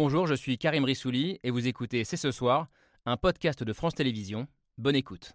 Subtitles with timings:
[0.00, 2.68] Bonjour, je suis Karim Rissouli et vous écoutez C'est ce soir,
[3.04, 4.46] un podcast de France Télévisions.
[4.76, 5.32] Bonne écoute.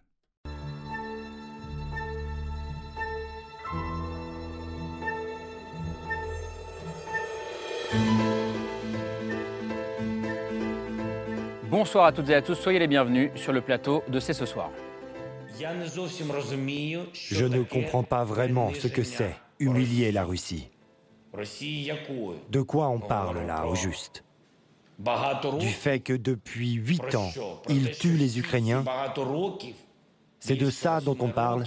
[11.69, 14.45] Bonsoir à toutes et à tous, soyez les bienvenus sur le plateau de C'est ce
[14.45, 14.71] soir.
[17.13, 20.69] Je ne comprends pas vraiment ce que c'est humilier la Russie.
[22.49, 24.23] De quoi on parle là au juste?
[25.59, 27.31] Du fait que depuis huit ans,
[27.69, 28.83] ils tuent les Ukrainiens.
[30.39, 31.65] C'est de ça dont on parle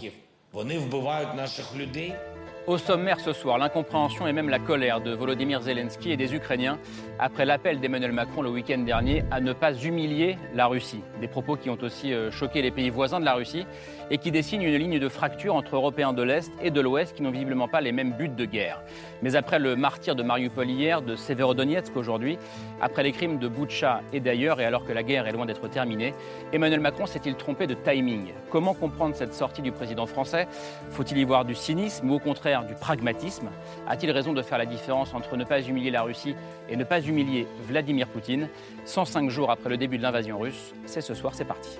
[2.66, 6.78] au sommaire ce soir, l'incompréhension et même la colère de Volodymyr Zelensky et des Ukrainiens
[7.18, 11.02] après l'appel d'Emmanuel Macron le week-end dernier à ne pas humilier la Russie.
[11.20, 13.66] Des propos qui ont aussi euh, choqué les pays voisins de la Russie
[14.10, 17.22] et qui dessinent une ligne de fracture entre Européens de l'Est et de l'Ouest qui
[17.22, 18.82] n'ont visiblement pas les mêmes buts de guerre.
[19.22, 22.36] Mais après le martyr de Mariupol hier, de Severodonetsk aujourd'hui,
[22.80, 25.68] après les crimes de Boutcha et d'ailleurs, et alors que la guerre est loin d'être
[25.68, 26.14] terminée,
[26.52, 28.32] Emmanuel Macron s'est-il trompé de timing?
[28.50, 30.48] Comment comprendre cette sortie du président français?
[30.90, 33.48] Faut-il y voir du cynisme ou au contraire du pragmatisme
[33.86, 36.34] A-t-il raison de faire la différence entre ne pas humilier la Russie
[36.68, 38.48] et ne pas humilier Vladimir Poutine?
[38.84, 41.78] 105 jours après le début de l'invasion russe, c'est ce soir, c'est parti.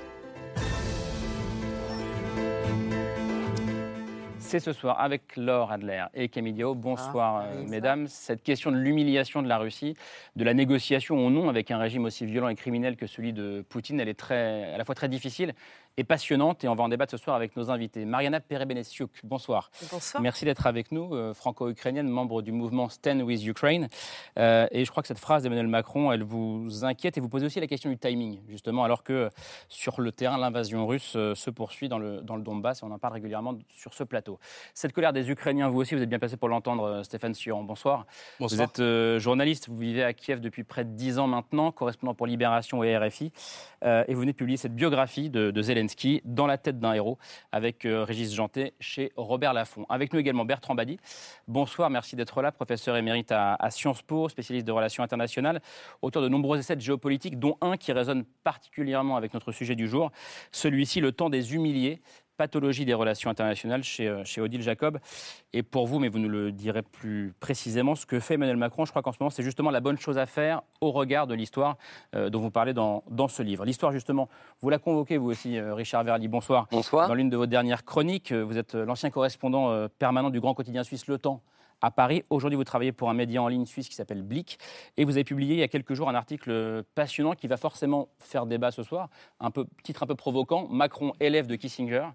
[4.47, 6.77] C'est ce soir avec Laure Adler et Camille Diao.
[6.77, 8.07] Bonsoir, ah, euh, mesdames.
[8.07, 9.97] Cette question de l'humiliation de la Russie,
[10.37, 13.65] de la négociation ou non avec un régime aussi violent et criminel que celui de
[13.69, 15.53] Poutine, elle est très, à la fois très difficile
[15.97, 16.65] et passionnante.
[16.65, 18.05] Et on va en débattre ce soir avec nos invités.
[18.05, 19.71] Mariana Perebenesiuk, bonsoir.
[19.91, 20.23] Bonsoir.
[20.23, 23.89] Merci d'être avec nous, euh, franco-ukrainienne, membre du mouvement Stand with Ukraine.
[24.39, 27.47] Euh, et je crois que cette phrase d'Emmanuel Macron, elle vous inquiète et vous posez
[27.47, 29.31] aussi la question du timing, justement, alors que
[29.69, 32.91] sur le terrain, l'invasion russe euh, se poursuit dans le, dans le Donbass et on
[32.91, 34.39] en parle régulièrement sur ce plateau.
[34.75, 37.63] Cette colère des Ukrainiens, vous aussi, vous êtes bien placé pour l'entendre, Stéphane Sion.
[37.65, 38.07] Bonsoir.
[38.39, 38.69] Bonsoir.
[38.75, 42.27] Vous êtes journaliste, vous vivez à Kiev depuis près de 10 ans maintenant, correspondant pour
[42.27, 43.33] Libération et RFI.
[43.83, 45.86] et vous venez de publier cette biographie de, de Zelensky
[46.25, 47.19] dans la tête d'un héros
[47.53, 49.87] avec euh, Régis Janté chez Robert Laffont.
[49.88, 50.99] Avec nous également Bertrand Badi.
[51.49, 55.61] Bonsoir, merci d'être là, professeur émérite à, Sciences Po, spécialiste de relations internationales,
[56.03, 59.88] auteur de nombreux essais de géopolitique, dont un qui résonne particulièrement avec notre sujet du
[59.88, 60.11] jour,
[60.53, 62.00] celui-ci, Le temps des humiliés,
[62.37, 64.99] pathologie des relations internationales chez, euh, chez Odile Jacob.
[65.53, 68.85] Et pour vous, mais vous nous le direz plus précisément, ce que fait Emmanuel Macron,
[68.85, 71.35] je crois qu'en ce moment, c'est justement la bonne chose à faire au regard de
[71.35, 71.77] l'histoire
[72.15, 73.65] euh, dont vous parlez dans, dans ce livre.
[73.65, 74.29] L'histoire, justement,
[74.61, 76.29] vous la convoquez, vous aussi, euh, Richard Verly.
[76.29, 76.67] Bonsoir.
[76.71, 77.09] Bonsoir.
[77.09, 81.07] Dans l'une de vos dernières chroniques, vous êtes l'ancien correspondant permanent du grand quotidien suisse
[81.07, 81.43] Le Temps
[81.82, 82.25] à Paris.
[82.31, 84.59] Aujourd'hui, vous travaillez pour un média en ligne suisse qui s'appelle Blick.
[84.97, 88.09] Et vous avez publié il y a quelques jours un article passionnant qui va forcément
[88.19, 89.09] faire débat ce soir.
[89.41, 89.50] Un
[89.82, 92.06] titre un peu provoquant Macron, élève de Kissinger,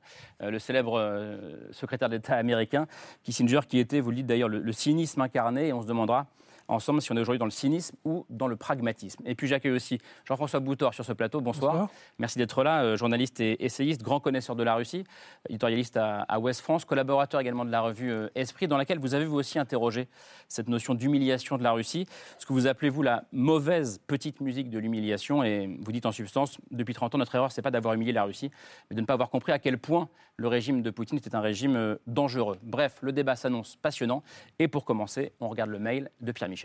[0.41, 2.87] euh, le célèbre euh, secrétaire d'État américain.
[3.23, 5.67] Kissinger qui était, vous le dites d'ailleurs, le cynisme incarné.
[5.67, 6.27] Et on se demandera
[6.71, 9.21] ensemble si on est aujourd'hui dans le cynisme ou dans le pragmatisme.
[9.25, 11.41] Et puis j'accueille aussi Jean-François Boutor sur ce plateau.
[11.41, 11.89] Bonsoir.
[12.17, 15.03] Merci d'être là, euh, journaliste et essayiste, grand connaisseur de la Russie,
[15.49, 19.13] éditorialiste à, à Ouest France, collaborateur également de la revue euh, Esprit, dans laquelle vous
[19.13, 20.07] avez vous aussi interrogé
[20.47, 22.07] cette notion d'humiliation de la Russie,
[22.39, 25.43] ce que vous appelez vous la mauvaise petite musique de l'humiliation.
[25.43, 28.23] Et vous dites en substance, depuis 30 ans, notre erreur, c'est pas d'avoir humilié la
[28.23, 28.51] Russie,
[28.89, 31.41] mais de ne pas avoir compris à quel point le régime de Poutine était un
[31.41, 32.57] régime euh, dangereux.
[32.63, 34.23] Bref, le débat s'annonce passionnant.
[34.59, 36.60] Et pour commencer, on regarde le mail de Pierre Michel.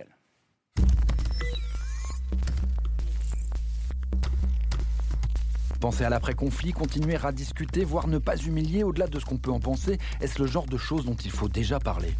[5.80, 9.50] Penser à l'après-conflit, continuer à discuter, voire ne pas humilier au-delà de ce qu'on peut
[9.50, 12.12] en penser, est-ce le genre de choses dont il faut déjà parler?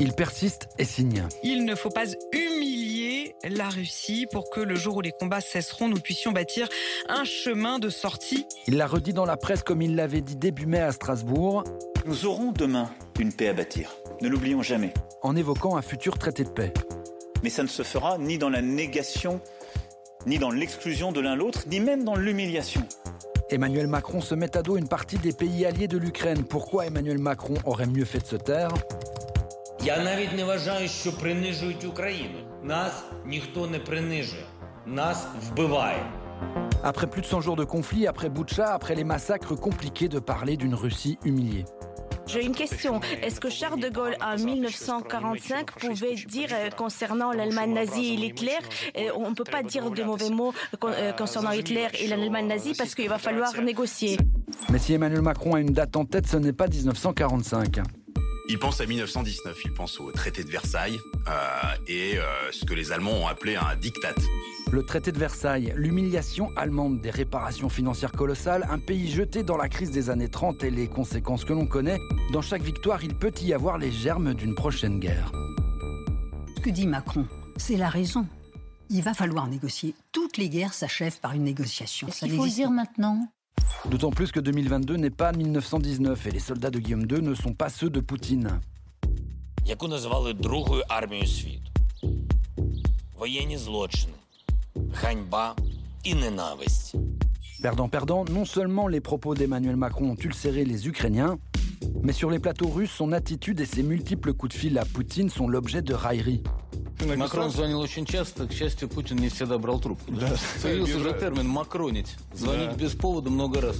[0.00, 1.26] Il persiste et signe.
[1.42, 5.88] Il ne faut pas humilier la Russie pour que le jour où les combats cesseront,
[5.88, 6.68] nous puissions bâtir
[7.08, 8.46] un chemin de sortie.
[8.66, 11.64] Il l'a redit dans la presse comme il l'avait dit début mai à Strasbourg.
[12.06, 13.94] Nous aurons demain une paix à bâtir.
[14.20, 14.92] Ne l'oublions jamais.
[15.22, 16.72] En évoquant un futur traité de paix.
[17.42, 19.40] Mais ça ne se fera ni dans la négation,
[20.26, 22.82] ni dans l'exclusion de l'un l'autre, ni même dans l'humiliation.
[23.50, 26.44] Emmanuel Macron se met à dos une partie des pays alliés de l'Ukraine.
[26.44, 28.70] Pourquoi Emmanuel Macron aurait mieux fait de se taire?
[29.83, 32.39] Я навіть не вважаю, що принижують Україну.
[32.63, 34.45] Нас ніхто не принижує.
[34.85, 36.05] Нас вбиває.
[36.83, 40.55] Après plus de 100 jours de conflit, après Boutcha, après les massacres, compliqué de parler
[40.55, 41.65] d'une Russie humiliée.
[42.29, 43.01] J'ai une question.
[43.23, 48.59] Est-ce que Charles de Gaulle, en 1945, pouvait dire euh, concernant l'Allemagne nazie et Hitler,
[48.97, 52.75] euh, on ne peut pas dire de mauvais mots euh, concernant Hitler et l'Allemagne nazie
[52.77, 54.17] parce qu'il va falloir négocier.
[54.69, 57.79] Mais si Emmanuel Macron a une date en tête, ce n'est pas 1945.
[58.46, 61.30] Il pense à 1919, il pense au traité de Versailles euh,
[61.86, 64.14] et euh, ce que les Allemands ont appelé un diktat.
[64.70, 69.70] Le traité de Versailles, l'humiliation allemande des réparations financières colossales, un pays jeté dans la
[69.70, 71.98] crise des années 30 et les conséquences que l'on connaît,
[72.32, 75.32] dans chaque victoire, il peut y avoir les germes d'une prochaine guerre.
[76.56, 77.26] Ce que dit Macron,
[77.56, 78.26] c'est la raison.
[78.90, 79.94] Il va falloir négocier.
[80.12, 82.08] Toutes les guerres s'achèvent par une négociation.
[82.22, 83.26] Il faut le dire maintenant?
[83.90, 87.52] D'autant plus que 2022 n'est pas 1919 et les soldats de Guillaume II ne sont
[87.52, 88.60] pas ceux de Poutine.
[97.62, 101.38] Perdant-perdant, non seulement les propos d'Emmanuel Macron ont ulcéré les Ukrainiens,
[102.02, 105.30] mais sur les plateaux russes, son attitude et ses multiples coups de fil à Poutine
[105.30, 106.42] sont l'objet de railleries
[107.17, 110.11] Макрон звонил очень часто, к счастью, Путин не всегда брал трубку.
[110.11, 110.29] Да.
[110.61, 112.75] Появился уже термин «макронить», звонить да.
[112.75, 113.77] без повода много раз.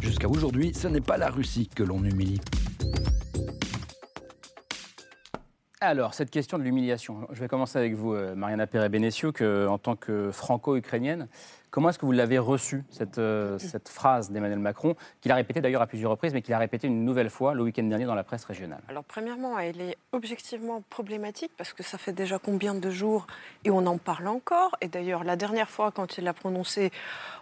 [0.00, 2.40] Jusqu'à aujourd'hui, ce n'est pas la Russie que l'on humilie.
[5.82, 9.32] Alors, cette question de l'humiliation, je vais commencer avec vous, euh, Mariana Perez-Benesio,
[9.66, 11.26] en tant que franco-ukrainienne.
[11.75, 12.39] Comment est-ce que vous l'avez
[12.89, 16.53] cette, euh, cette phrase d'Emmanuel Macron, qu'il a répétée d'ailleurs à plusieurs reprises, mais qu'il
[16.53, 18.79] a répétée une nouvelle fois le week-end dernier dans la presse régionale?
[18.87, 23.27] Alors, premièrement, elle est objectivement problématique parce que ça fait déjà combien de jours
[23.65, 24.77] et on en parle encore?
[24.79, 26.93] Et d'ailleurs, la dernière fois, quand il l'a prononcée,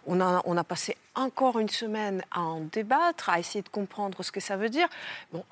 [0.08, 4.32] on a, a passé encore une semaine à en débattre, à essayer de comprendre ce
[4.32, 4.88] que ça veut dire.
[5.32, 5.44] Bon,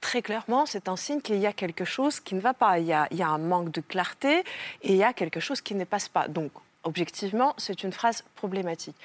[0.00, 2.78] très clairement, c'est un signe qu'il y a quelque chose qui ne va pas.
[2.78, 4.38] Il y, a, il y, a, un manque de clarté
[4.80, 6.26] et il y a quelque chose qui ne passe pas.
[6.26, 6.52] Donc,
[6.84, 8.96] objectivement, c'est une phrase problématique.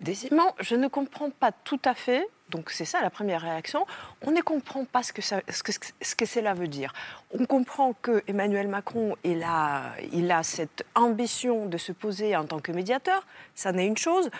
[0.00, 3.86] Deuxièmement, je ne comprends pas tout à fait, donc c'est ça la première réaction,
[4.22, 6.92] on ne comprend pas ce que, cela veut dire.
[7.32, 12.72] On comprend que Emmanuel Macron, il a cette ambition de se poser en tant que
[12.72, 14.30] médiateur, ça n'est une chose.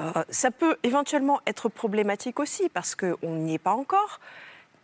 [0.00, 4.20] Euh, ça peut éventuellement être problématique aussi, parce qu'on n'y est pas encore.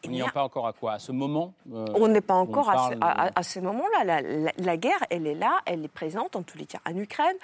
[0.06, 0.92] On n'y est pas encore à quoi?
[0.92, 2.90] À ce moment euh, On n'est pas encore à,
[3.34, 4.20] à, ce moment-là.
[4.56, 7.36] La, guerre, elle est là, elle est présente, en tous les cas, en Ukraine.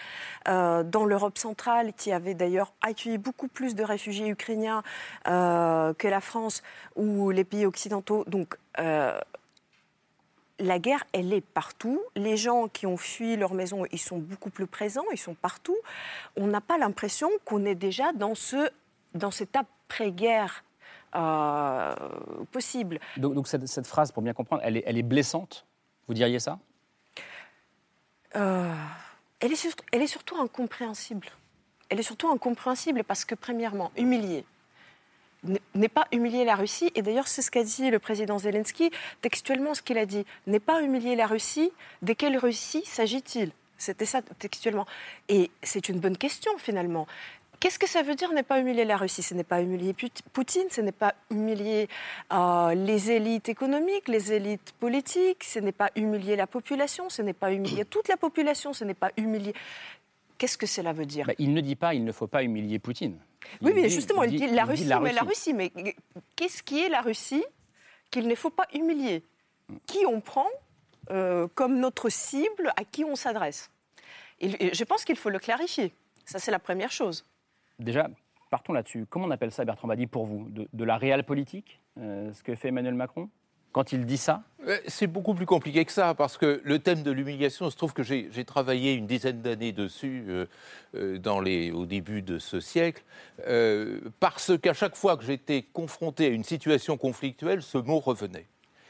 [0.48, 4.82] Euh, dans l'Europe centrale, qui avait d'ailleurs accueilli beaucoup plus de réfugiés ukrainiens
[5.26, 6.62] euh, que la France
[6.94, 8.24] ou les pays occidentaux.
[8.26, 8.56] Donc,
[10.60, 12.00] la guerre, elle est partout.
[12.14, 15.76] Les gens qui ont fui leur maison, ils sont beaucoup plus présents, ils sont partout.
[16.36, 18.70] On n'a pas l'impression qu'on est déjà dans, ce,
[19.14, 20.62] dans cette après-guerre
[21.14, 21.94] euh,
[22.52, 23.00] possible.
[23.16, 25.66] Donc, cette, phrase, pour bien comprendre, elle est, elle est blessante?
[26.08, 26.58] Vous diriez ça?
[28.37, 28.75] Euh,
[29.40, 31.28] elle, est elle est surtout incompréhensible.
[31.88, 34.44] Elle est surtout incompréhensible parce que, premièrement, humilier
[35.75, 36.90] n'est pas humilier la Russie.
[36.94, 38.90] Et d'ailleurs, c'est ce qu'a dit le président Zelensky.
[39.20, 41.70] Textuellement, ce qu'il a dit, n'est pas humilier la Russie.
[42.02, 43.50] De quelle Russie s'agit-il?
[43.76, 44.87] C'était ça textuellement.
[45.28, 47.06] Et c'est une bonne question, finalement.
[47.60, 49.22] Qu'est-ce que ça veut dire ne pas humilier la Russie?
[49.22, 49.94] Ce n'est pas humilier
[50.32, 51.88] Poutine, ce n'est pas humilier
[52.32, 57.32] euh, les élites économiques, les élites politiques, ce n'est pas humilier la population, ce n'est
[57.32, 59.54] pas humilier toute la population, ce n'est pas humilier...
[60.36, 61.26] Qu'est-ce que cela veut dire?
[61.26, 63.18] Bah, Il ne dit pas il ne faut pas humilier Poutine.
[63.62, 65.54] oui, mais justement, il dit, la, Russie, mais la Russie.
[65.54, 65.72] Mais
[66.36, 67.44] qu'est-ce qui est la Russie
[68.10, 69.22] qu'il ne faut pas humilier?
[69.86, 70.48] Qui on prend
[71.10, 73.70] euh, comme notre cible, à qui on s'adresse?
[74.40, 75.92] Je pense qu'il faut le clarifier.
[76.24, 77.24] Ça, c'est la première chose.
[77.79, 78.09] Déjà,
[78.50, 79.06] partons là-dessus.
[79.09, 80.49] Comment on appelle ça, Bertrand Badi, pour vous?
[80.50, 83.29] De, la réelle politique, euh, ce que fait Emmanuel Macron?
[83.73, 84.44] Quand il dit ça?
[84.69, 87.93] Euh, C'est beaucoup plus compliqué que ça, parce que le thème de l'humiliation, se trouve
[87.93, 90.25] que j'ai travaillé une dizaine d'années dessus
[90.94, 93.03] euh, au début de ce siècle,
[94.21, 98.47] parce qu'à chaque fois que j'étais confronté à une situation conflictuelle, ce mot revenait.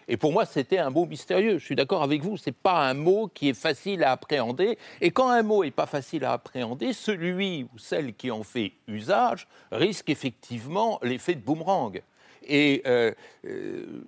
[0.08, 1.58] Et pour moi, c'était un mot mystérieux.
[1.58, 4.78] Je suis d'accord avec vous, ce n'est pas un mot qui est facile à appréhender.
[5.00, 8.72] Et quand un mot n'est pas facile à appréhender, celui ou celle qui en fait
[8.88, 12.02] usage risque effectivement l'effet de boomerang.
[12.46, 13.12] Et euh,
[13.46, 14.04] euh,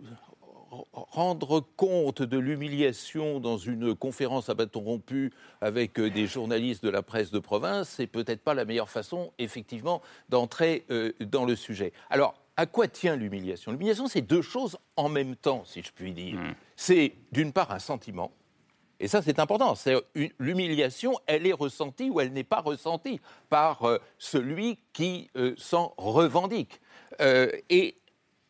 [0.92, 5.32] rendre compte de l'humiliation dans une conférence à bâton rompu
[5.62, 9.32] avec euh, des journalistes de la presse de province, c'est peut-être pas la meilleure façon,
[9.38, 10.84] effectivement, d'entrer
[11.20, 11.92] dans le sujet.
[12.10, 13.72] Alors, à quoi tient l'humiliation?
[13.72, 16.36] L'humiliation, c'est deux choses en même temps, si je puis dire.
[16.36, 16.54] Hmm.
[16.76, 18.32] C'est d'une part un sentiment,
[18.98, 19.74] et ça c'est important,
[20.38, 25.92] l'humiliation, elle est ressentie ou elle n'est pas ressentie par euh, celui qui euh, s'en
[25.98, 26.80] revendique.
[27.20, 27.98] Euh, et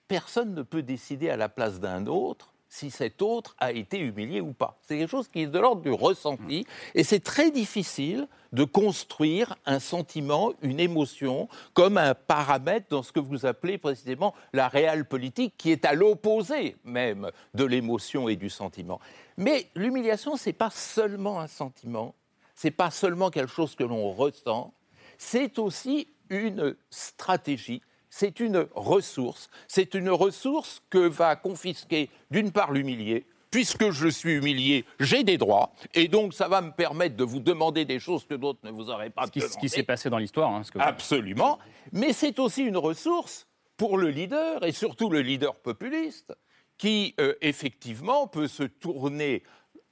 [0.06, 4.42] personne ne peut décider à la place d'un autre si cet autre a été humilié
[4.42, 4.78] ou pas.
[4.82, 9.56] C'est quelque chose qui est de l'ordre du ressenti, et c'est très difficile de construire
[9.64, 15.06] un sentiment, une émotion, comme un paramètre dans ce que vous appelez précisément la réelle
[15.06, 19.00] politique, qui est à l'opposé même de l'émotion et du sentiment.
[19.38, 22.14] Mais l'humiliation, ce n'est pas seulement un sentiment,
[22.54, 24.74] ce n'est pas seulement quelque chose que l'on ressent,
[25.16, 27.80] c'est aussi une stratégie,
[28.18, 29.50] c'est une ressource.
[29.68, 35.36] C'est une ressource que va confisquer d'une part l'humilié, puisque je suis humilié, j'ai des
[35.36, 38.70] droits, et donc ça va me permettre de vous demander des choses que d'autres ne
[38.70, 40.50] vous auraient pas Ce qui, ce qui s'est passé dans l'histoire.
[40.50, 41.58] Hein, Absolument.
[41.92, 43.46] Mais c'est aussi une ressource
[43.76, 46.34] pour le leader, et surtout le leader populiste,
[46.78, 49.42] qui euh, effectivement peut se tourner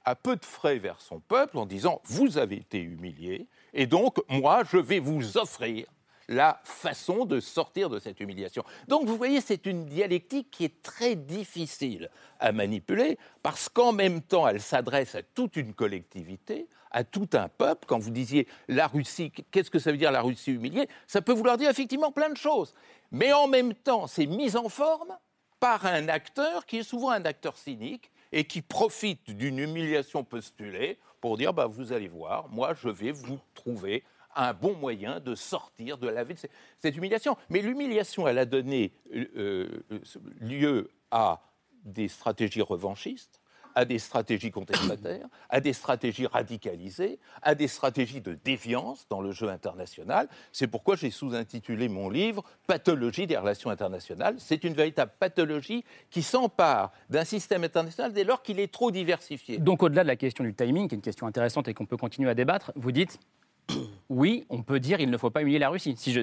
[0.03, 4.17] à peu de frais vers son peuple en disant Vous avez été humilié, et donc
[4.29, 5.85] moi, je vais vous offrir
[6.27, 8.63] la façon de sortir de cette humiliation.
[8.87, 14.21] Donc vous voyez, c'est une dialectique qui est très difficile à manipuler parce qu'en même
[14.21, 17.85] temps, elle s'adresse à toute une collectivité, à tout un peuple.
[17.87, 20.87] Quand vous disiez la Russie, qu'est-ce que ça veut dire la Russie humiliée?
[21.07, 22.73] Ça peut vouloir dire effectivement plein de choses.
[23.11, 25.17] Mais en même temps, c'est mis en forme
[25.59, 30.99] par un acteur qui est souvent un acteur cynique et qui profite d'une humiliation postulée
[31.21, 34.03] pour dire bah, vous allez voir, moi je vais vous trouver
[34.35, 36.35] un bon moyen de sortir, de laver
[36.79, 37.37] cette humiliation.
[37.49, 39.99] Mais l'humiliation, elle a donné euh, euh,
[40.39, 41.41] lieu à
[41.83, 43.41] des stratégies revanchistes,
[43.75, 49.31] à des stratégies contestataires, à des stratégies radicalisées, à des stratégies de déviance dans le
[49.31, 50.29] jeu international.
[50.51, 54.35] C'est pourquoi j'ai sous-intitulé mon livre Pathologie des relations internationales.
[54.39, 59.57] C'est une véritable pathologie qui s'empare d'un système international dès lors qu'il est trop diversifié.
[59.57, 61.97] Donc au-delà de la question du timing, qui est une question intéressante et qu'on peut
[61.97, 63.19] continuer à débattre, vous dites
[64.09, 65.95] oui, on peut dire qu'il ne faut pas humilier la Russie.
[65.97, 66.17] Si,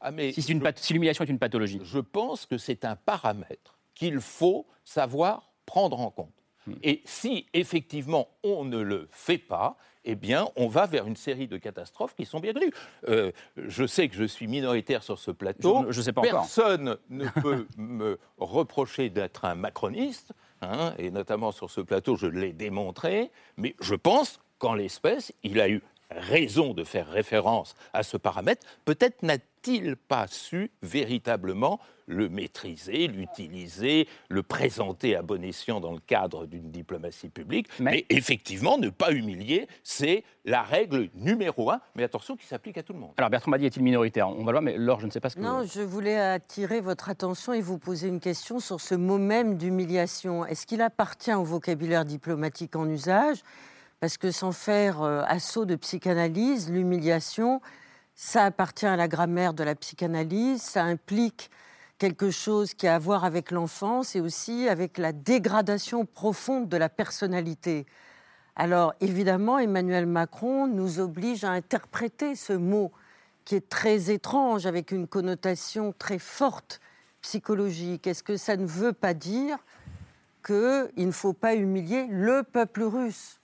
[0.00, 1.80] ah, si, l'humiliation est une pathologie.
[1.84, 6.32] Je pense que c'est un paramètre qu'il faut savoir prendre en compte.
[6.66, 6.74] Hmm.
[6.82, 11.46] Et si effectivement on ne le fait pas, eh bien, on va vers une série
[11.46, 12.72] de catastrophes qui sont bienvenues.
[13.08, 15.86] Euh, je sais que je suis minoritaire sur ce plateau.
[15.90, 21.70] Je, sais pas Personne ne peut me reprocher d'être un macroniste, hein, et notamment sur
[21.70, 23.30] ce plateau, je l'ai démontré.
[23.56, 25.82] Mais je pense qu'en l'espèce, il a eu
[26.18, 34.08] raison de faire référence à ce paramètre, peut-être n'a-t-il pas su véritablement le maîtriser, l'utiliser,
[34.28, 37.68] le présenter à bon escient dans le cadre d'une diplomatie publique.
[37.78, 38.04] Mais...
[38.10, 42.92] effectivement, ne pas humilier, c'est la règle numéro un, mais attention, qui s'applique à tout
[42.92, 43.12] le monde.
[43.16, 44.28] Alors Bertrand Badi est-il minoritaire?
[44.28, 45.40] On va le voir, mais Laure, je ne sais pas ce que...
[45.40, 49.56] Non, je voulais attirer votre attention et vous poser une question sur ce mot même
[49.56, 50.44] d'humiliation.
[50.44, 53.38] Est-ce qu'il appartient au vocabulaire diplomatique en usage?
[54.02, 57.60] Parce que sans faire euh, assaut de psychanalyse, l'humiliation,
[58.16, 61.52] ça appartient à la grammaire de la psychanalyse, ça implique
[61.98, 66.76] quelque chose qui a à voir avec l'enfance et aussi avec la dégradation profonde de
[66.76, 67.86] la personnalité.
[68.56, 72.90] Alors évidemment, Emmanuel Macron nous oblige à interpréter ce mot
[73.44, 76.80] qui est très étrange, avec une connotation très forte
[77.20, 78.08] psychologique.
[78.08, 79.58] Est-ce que ça ne veut pas dire
[80.44, 83.38] qu'il ne faut pas humilier le peuple russe?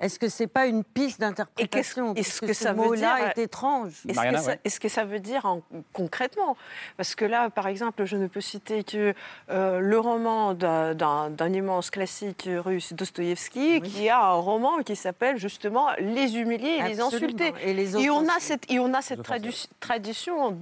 [0.00, 4.88] Est-ce que c'est pas une piste d'interprétation Est-ce que, ce mot-là est étrange Est-ce que,
[4.88, 5.46] ça veut dire
[5.92, 6.56] concrètement?
[6.96, 9.14] Parce que là, par exemple, je ne peux citer que
[9.50, 15.88] euh, le roman d'un immense classique russe, Dostoïevski, qui a un roman qui s'appelle justement
[16.00, 17.52] Les humiliés et les insultés.
[17.62, 19.22] Et, les et, on a cette, et on a cette
[19.78, 20.58] tradition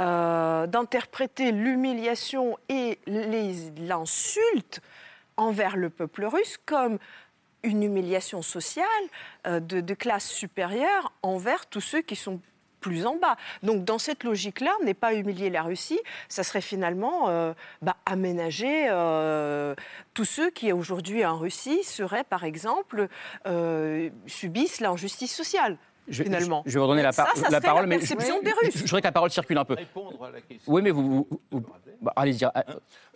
[0.00, 4.80] euh, d'interpréter l'humiliation et l'insulte
[5.36, 6.98] envers le peuple russe comme
[7.62, 8.86] une humiliation sociale
[9.46, 12.40] euh, de, classe supérieure envers tous ceux qui sont
[12.80, 13.36] plus en bas.
[13.64, 15.98] Donc dans cette logique-là, n'est pas humilier la Russie,
[16.28, 19.74] ça serait finalement euh, bah, aménager euh,
[20.14, 23.08] tous ceux qui aujourd'hui en Russie seraient par exemple
[24.26, 25.76] subissent l'injustice sociale.
[26.08, 26.62] Je, finalement.
[26.66, 27.10] Je, vais vous donner la,
[27.50, 28.14] la parole, mais je, je,
[28.82, 29.74] voudrais que la parole circule un peu.
[29.74, 30.72] Répondre à la question.
[30.72, 31.28] Oui, mais vous,
[32.00, 32.44] bah, allez-y.
[32.44, 32.52] Hein,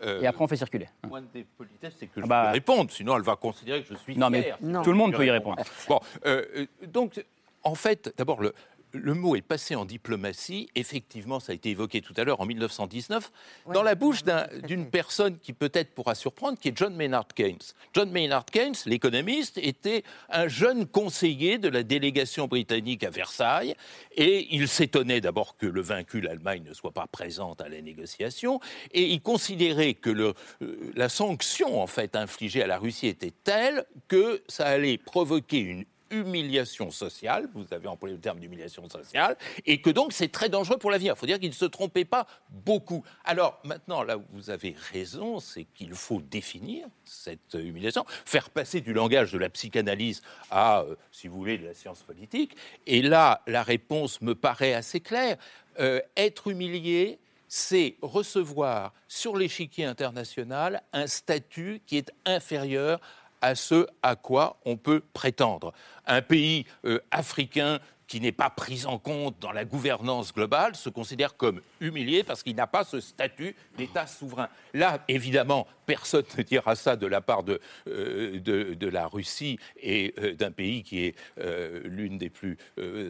[0.02, 0.88] euh, et après, on fait circuler.
[1.04, 2.50] Le point des politesses, c'est que je ah bah...
[2.50, 5.30] répondre, sinon elle va considérer que je suis non, Mais tout le monde peut y
[5.30, 5.62] répondre.
[5.88, 7.24] Bon, euh, donc,
[7.64, 8.54] en fait, d'abord, le,
[8.92, 10.68] le mot est passé en diplomatie.
[10.74, 13.30] Effectivement, ça a été évoqué tout à l'heure en 1919,
[13.72, 14.22] dans la bouche
[14.64, 17.58] d'une personne qui peut-être pourra surprendre, qui est John Maynard Keynes.
[17.94, 23.74] John Maynard Keynes, l'économiste, était un jeune conseiller de la délégation britannique à Versailles,
[24.16, 28.60] et il s'étonnait d'abord que le vaincu, l'Allemagne, ne soit pas présente à la négociation,
[28.92, 33.32] et il considérait que le, euh, la sanction en fait infligée à la Russie était
[33.44, 39.36] telle que ça allait provoquer une humiliation sociale, vous avez employé le terme d'humiliation sociale,
[39.66, 41.14] et que donc c'est très dangereux pour l'avenir.
[41.16, 43.02] Il faut dire qu'il ne se trompait pas beaucoup.
[43.24, 48.80] Alors maintenant, là où vous avez raison, c'est qu'il faut définir cette humiliation, faire passer
[48.80, 52.56] du langage de la psychanalyse à, euh, si vous voulez, de la science politique.
[52.86, 55.36] Et là, la réponse me paraît assez claire.
[55.80, 63.00] Euh, être humilié, c'est recevoir sur l'échiquier international un statut qui est inférieur
[63.42, 65.72] à ce à quoi on peut prétendre.
[66.06, 70.90] Un pays euh, africain qui n'est pas pris en compte dans la gouvernance globale se
[70.90, 74.48] considère comme humilié parce qu'il n'a pas ce statut d'État souverain.
[74.74, 80.14] Là, évidemment, personne ne dira ça de la part de, euh, de, la Russie et
[80.18, 82.58] euh, d'un pays qui est euh, l'une des plus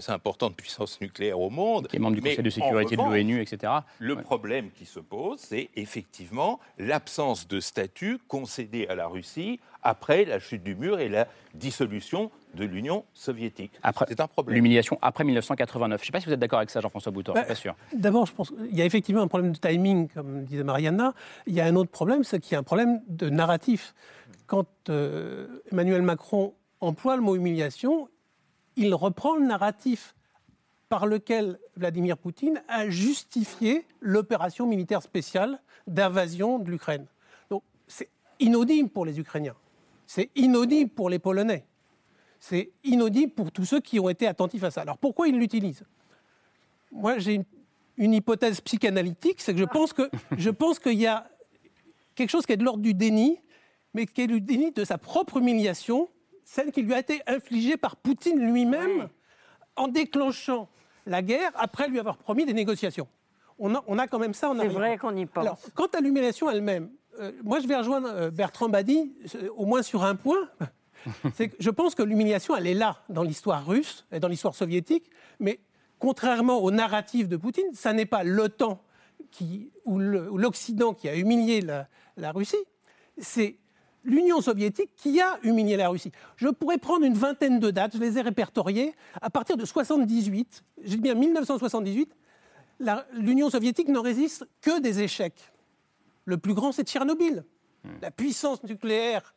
[0.08, 1.88] importantes puissances nucléaires au monde.
[1.88, 3.72] Qui est membre du Conseil de sécurité de l'ONU, etc.
[3.98, 10.24] Le problème qui se pose, c'est effectivement l'absence de statut concédé à la Russie après
[10.24, 13.72] la chute du mur et la dissolution de l'Union soviétique.
[14.08, 14.54] C'est un problème.
[14.54, 16.00] L'humiliation après 1989.
[16.00, 17.34] Je ne sais pas si vous êtes d'accord avec ça, Jean-François Boutor.
[17.34, 17.74] Bah, pas sûr.
[17.94, 21.14] D'abord, je pense qu'il y a effectivement un problème de timing, comme disait Mariana.
[21.46, 23.94] Il y a un autre problème, c'est qu'il y a problème de narratif.
[24.46, 28.08] Quand euh, Emmanuel Macron emploie le mot humiliation,
[28.76, 30.14] il reprend le narratif
[30.88, 37.06] par lequel Vladimir Poutine a justifié l'opération militaire spéciale d'invasion de l'Ukraine.
[37.48, 39.56] Donc c'est inaudible pour les Ukrainiens.
[40.06, 41.64] C'est inaudible pour les Polonais.
[42.40, 44.82] C'est inaudible pour tous ceux qui ont été attentifs à ça.
[44.82, 45.84] Alors pourquoi ils l'utilisent
[46.90, 47.40] Moi, j'ai
[47.96, 51.30] une, hypothèse psychanalytique, c'est que je pense que je pense qu'il y a
[52.14, 53.38] quelque chose qui est de l'ordre du déni,
[53.94, 56.08] mais qui est du déni de sa propre humiliation,
[56.44, 59.08] celle qui lui a été infligée par Poutine lui-même
[59.76, 60.68] en déclenchant
[61.06, 63.08] la guerre après lui avoir promis des négociations.
[63.58, 64.52] On a, quand même ça.
[64.58, 65.44] C'est vrai qu'on y pense.
[65.44, 66.90] Alors, quant à l'humiliation elle-même,
[67.20, 70.48] euh, moi, je vais rejoindre euh, Bertrand Badi, euh, au moins sur un point.
[71.34, 74.54] C'est que je pense que l'humiliation, elle est là dans l'histoire russe et dans l'histoire
[74.54, 75.60] soviétique, mais
[75.98, 78.80] contrairement au narratif de Poutine, ça n'est pas l'OTAN
[79.84, 82.56] ou l'Occident qui a humilié la, Russie,
[83.18, 83.56] c'est
[84.04, 86.12] l'Union soviétique qui a humilié la Russie.
[86.36, 88.94] Je pourrais prendre une vingtaine de dates, je les ai répertoriées.
[89.20, 92.14] À partir de 78, je dis bien 1978,
[93.14, 95.52] l'Union soviétique ne résiste que des échecs.
[96.24, 97.44] Le plus grand, c'est Tchernobyl.
[98.00, 99.34] La puissance nucléaire,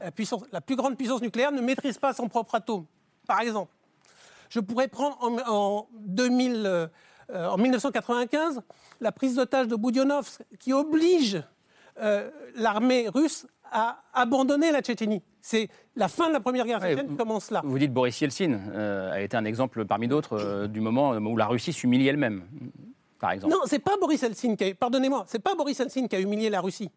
[0.00, 2.86] la, plus grande puissance nucléaire ne maîtrise pas son propre atome,
[3.26, 3.72] par exemple.
[4.48, 6.90] Je pourrais prendre en, 2000,
[7.30, 8.62] euh, en 1995
[9.00, 11.42] la prise d'otage de Boudionovsk, qui oblige
[12.00, 15.22] euh, l'armée russe à abandonner la Tchétchénie.
[15.40, 17.60] C'est la fin de la première guerre tchétchène qui commence là.
[17.64, 21.46] Vous dites Boris Yeltsin euh, a été un exemple parmi d'autres du moment où la
[21.46, 22.44] Russie s'humilie elle-même
[23.18, 26.16] par exemple Non, c'est pas Boris Eltsine qui a, pardonnez-moi, c'est pas Boris Eltsine qui
[26.16, 26.90] a humilié la Russie.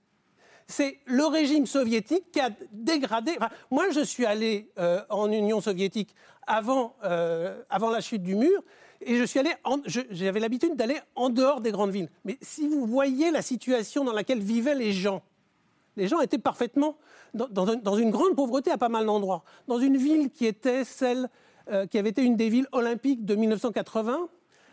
[0.67, 3.37] C'est le régime soviétique qui a dégradé.
[3.71, 6.15] moi, je suis allé euh, en Union soviétique
[6.47, 8.61] avant, euh, avant la chute du mur,
[9.05, 9.51] et je suis allé.
[10.09, 12.09] j'avais l'habitude d'aller en dehors des grandes villes.
[12.25, 15.21] Mais si vous voyez la situation dans laquelle vivaient les gens,
[15.97, 16.97] les gens étaient parfaitement
[17.33, 19.43] dans, une grande pauvreté à pas mal d'endroits.
[19.67, 21.29] Dans une ville qui était celle
[21.71, 24.29] euh, qui avait été une des villes olympiques de 1980,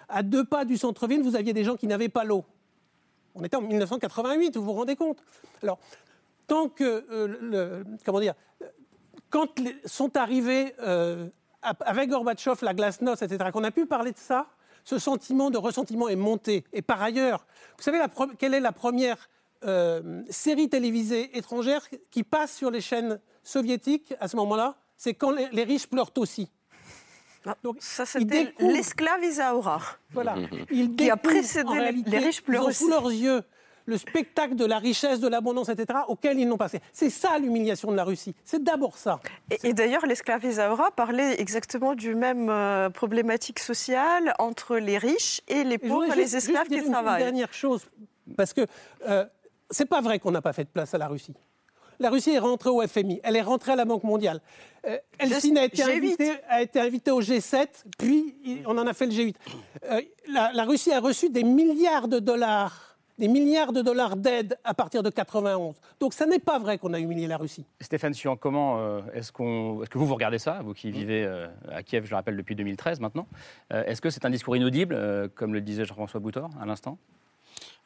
[0.09, 2.45] à deux pas du centre-ville, vous aviez des gens qui n'avaient pas l'eau.
[3.35, 5.23] On était en 1988, vous vous rendez compte
[5.63, 5.79] Alors,
[6.47, 8.35] tant que, euh, comment dire,
[9.31, 9.49] quand
[9.85, 11.29] sont arrivés euh,
[11.63, 14.47] avec Gorbatchev la glasnost, etc., qu'on a pu parler de ça,
[14.85, 16.65] ce sentiment de ressentiment est monté.
[16.73, 17.99] Et par ailleurs, vous savez
[18.39, 19.29] quelle est la première
[19.65, 24.77] euh, série télévisée étrangère qui passe sur les chaînes soviétiques à ce moment-là?
[24.97, 26.51] C'est quand les riches pleurent aussi.
[27.47, 29.81] Ah, donc, ça, c'était l'esclave Isaura.
[30.13, 30.37] Voilà.
[30.71, 33.43] Il qui a précédé les riches pleurent Ils ont sous leurs yeux
[33.89, 37.91] le spectacle de la richesse, de l'abondance, etc., auquel ils n'ont pas C'est ça l'humiliation
[37.91, 38.35] de la Russie.
[38.45, 39.19] C'est d'abord ça.
[39.65, 45.65] Et, d'ailleurs, l'esclave Isaura parlait exactement du même euh, problématique sociale entre les riches et
[45.65, 47.23] les pauvres, les esclaves qui travaillent.
[47.23, 47.89] Une dernière chose,
[48.37, 48.67] parce que
[49.09, 49.25] euh,
[49.71, 51.35] c'est pas vrai qu'on n'a pas fait de place à la Russie
[52.01, 54.41] la Russie est rentrée au FMI, elle est rentrée à la Banque mondiale.
[54.87, 57.67] Euh, Helsinki a été, invitée, au G7,
[57.99, 59.35] puis on en a fait le G8.
[59.85, 62.88] Euh, la, Russie a reçu des milliards de dollars
[63.19, 65.75] des milliards de dollars d'aide à partir de 91.
[66.01, 67.65] Donc ça n'est pas vrai qu'on a humilié la Russie.
[67.81, 71.27] Stéphane Sion, comment euh, est-ce, qu'on, est-ce que vous vous regardez ça, vous qui vivez
[71.71, 73.27] à Kiev, je le rappelle, depuis 2013 maintenant
[73.71, 76.99] Est-ce que c'est un discours inaudible, comme le disait Jean-François Boutor à l'instant?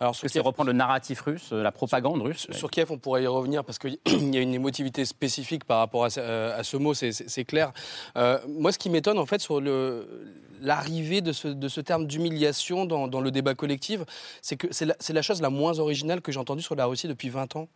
[0.03, 2.49] Alors, c'est reprendre le narratif russe, euh, la propagande russe.
[2.51, 3.99] Sur, Kiev, on pourrait y revenir parce qu'il
[4.35, 7.73] y a une émotivité spécifique par rapport à, euh, ce mot, c'est clair.
[8.17, 9.61] Euh, moi, ce qui m'étonne, en fait, sur
[10.61, 14.01] l'arrivée de ce, terme d'humiliation dans, le débat collectif,
[14.41, 17.07] c'est que c'est la, la, chose la moins originale que j'ai entendue sur la Russie
[17.07, 17.69] depuis 20 ans.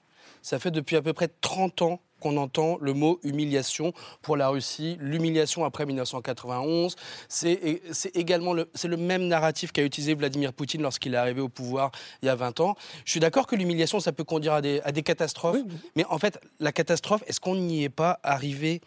[0.47, 4.47] Ça fait depuis à peu près 30 ans qu'on entend le mot humiliation pour la
[4.47, 6.95] Russie, l'humiliation après 1991.
[7.29, 11.91] C'est également le, le même narratif qu'a utilisé Vladimir Poutine lorsqu'il est arrivé au pouvoir
[12.23, 12.77] il y a 20 ans.
[13.05, 15.59] Je suis d'accord que l'humiliation, ça peut conduire à des, à des catastrophes,
[15.97, 18.83] mais en fait, la catastrophe, est-ce qu'on n'y est pas arrivé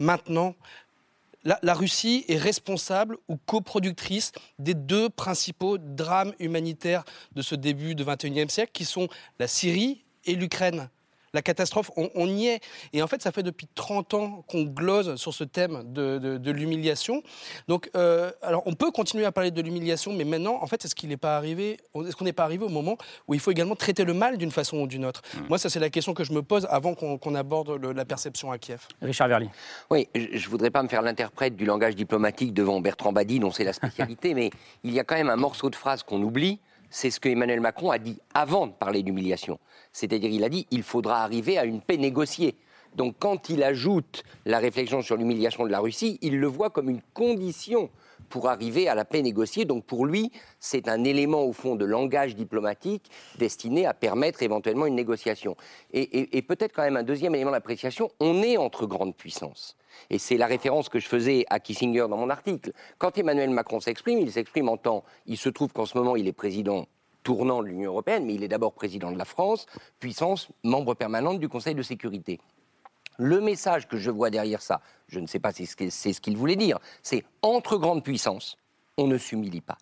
[0.00, 0.54] maintenant?
[1.44, 7.94] La, la, Russie est responsable ou coproductrice des deux principaux drames humanitaires de ce début
[7.94, 10.88] du XXIe siècle, qui sont la Syrie et l'Ukraine.
[11.32, 12.60] la catastrophe, on, y est.
[12.92, 17.22] Et en fait, ça fait depuis 30 ans qu'on glose sur ce thème de, l'humiliation.
[17.66, 20.94] Donc, euh, alors, on peut continuer à parler de l'humiliation, mais maintenant, en fait, est-ce
[20.94, 23.74] qu'il n'est pas arrivé, est-ce qu'on n'est pas arrivé au moment où il faut également
[23.74, 25.22] traiter le mal d'une façon ou d'une autre?
[25.34, 25.38] Mmh.
[25.48, 28.58] Moi, ça, c'est la question que je me pose avant qu'on aborde la perception à
[28.58, 28.86] Kiev.
[29.02, 29.50] Richard Verly.
[29.90, 33.50] Oui, je ne voudrais pas me faire l'interprète du langage diplomatique devant Bertrand Badi, dont
[33.50, 34.50] c'est la spécialité, mais
[34.84, 36.60] il y a quand même un morceau de phrase qu'on oublie,
[36.94, 39.58] c'est ce que Emmanuel Macron a dit avant de parler d'humiliation.
[39.92, 42.54] C'est-à-dire, il a dit il faudra arriver à une paix négociée.
[42.94, 46.88] Donc, quand il ajoute la réflexion sur l'humiliation de la Russie, il le voit comme
[46.88, 47.90] une condition
[48.28, 49.64] pour arriver à la paix négociée.
[49.64, 54.86] Donc pour lui, c'est un élément au fond de langage diplomatique destiné à permettre éventuellement
[54.86, 55.56] une négociation.
[55.92, 59.76] Et, peut-être quand même un deuxième élément d'appréciation, on est entre grandes puissances.
[60.10, 62.72] Et c'est la référence que je faisais à Kissinger dans mon article.
[62.98, 66.26] Quand Emmanuel Macron s'exprime, il s'exprime en tant, il se trouve qu'en ce moment il
[66.28, 66.86] est président
[67.22, 69.66] tournant de l'Union européenne, mais il est d'abord président de la France,
[69.98, 72.38] puissance membre permanente du Conseil de sécurité.
[73.18, 76.36] Le message que je vois derrière ça, je ne sais pas si c'est ce qu'il
[76.36, 78.58] voulait dire, c'est entre grandes puissances,
[78.96, 79.78] on ne s'humilie pas.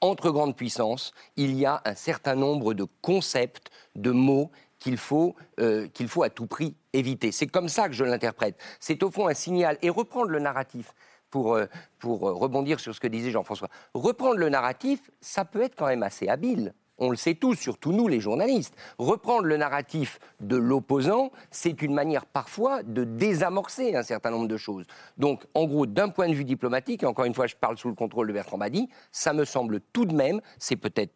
[0.00, 5.36] Entre grandes puissances, il y a un certain nombre de concepts, de mots qu'il faut,
[5.60, 7.30] euh, qu'il faut à tout prix éviter.
[7.30, 8.56] C'est comme ça que je l'interprète.
[8.80, 9.78] C'est au fond un signal.
[9.80, 10.92] Et reprendre le narratif,
[11.32, 11.66] pour, euh,
[11.98, 15.86] pour euh, rebondir sur ce que disait Jean-François, reprendre le narratif, ça peut être quand
[15.86, 20.56] même assez habile on le sait tous, surtout nous les journalistes, reprendre le narratif de
[20.56, 24.86] l'opposant, c'est une manière parfois de désamorcer un certain nombre de choses.
[25.16, 27.88] Donc, en gros, d'un point de vue diplomatique, et encore une fois, je parle sous
[27.88, 31.12] le contrôle de Bertrand Badi, ça me semble tout de même, c'est peut-être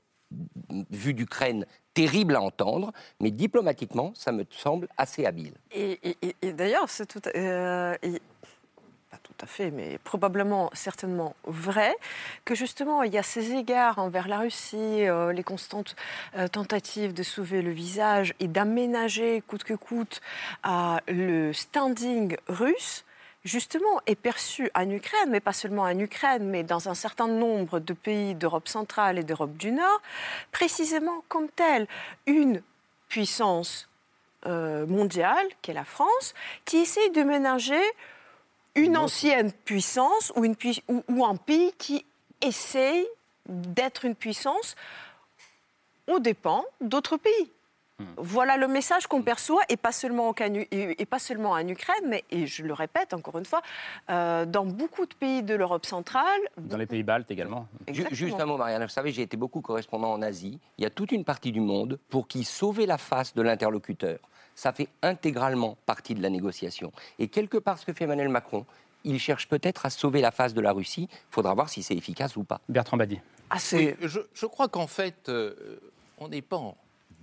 [0.90, 5.54] vu d'Ukraine terrible à entendre, mais diplomatiquement, ça me semble assez habile.
[5.72, 5.98] Et,
[6.52, 7.20] d'ailleurs, c'est tout.
[7.34, 7.96] Euh,
[9.36, 11.94] tout à fait, mais probablement, certainement vrai,
[12.44, 15.94] que justement, il y a ces égards envers la Russie, euh, les constantes
[16.36, 20.20] euh, tentatives de sauver le visage et d'aménager coûte que coûte
[21.08, 23.04] le standing russe
[23.44, 27.78] justement, est perçu en Ukraine, mais pas seulement en Ukraine, mais dans un certain nombre
[27.78, 30.02] de pays d'Europe centrale et d'Europe du Nord,
[30.50, 31.86] précisément comme telle
[32.26, 32.60] une
[33.08, 33.88] puissance
[34.46, 37.82] euh, mondiale, qu'est la France, qui essaie de ménager
[38.76, 40.54] une ancienne puissance ou, une,
[41.08, 42.04] ou, un pays qui
[42.42, 43.06] essaye
[43.48, 44.76] d'être une puissance
[46.06, 47.50] aux dépens d'autres pays.
[47.98, 48.04] Hmm.
[48.18, 50.34] Voilà le message qu'on perçoit, et pas seulement,
[50.70, 53.62] et pas seulement en Ukraine, mais, et je le répète encore une fois,
[54.10, 56.40] euh, dans beaucoup de pays de l'Europe centrale.
[56.58, 57.66] Dans les pays baltes également.
[57.88, 58.82] Juste un mot, Marianne.
[58.82, 60.58] Vous savez, j'ai été beaucoup correspondant en Asie.
[60.76, 64.18] Il y a toute une partie du monde pour qui sauver la face de l'interlocuteur,
[64.54, 66.92] ça fait intégralement partie de la négociation.
[67.18, 68.66] Et quelque part, ce que fait Emmanuel Macron,
[69.04, 71.08] il cherche peut-être à sauver la face de la Russie.
[71.10, 72.60] Il faudra voir si c'est efficace ou pas.
[72.68, 73.20] Bertrand Badi.
[73.50, 75.78] Ah, je, crois qu'en fait, euh,
[76.18, 76.76] on n'est pas en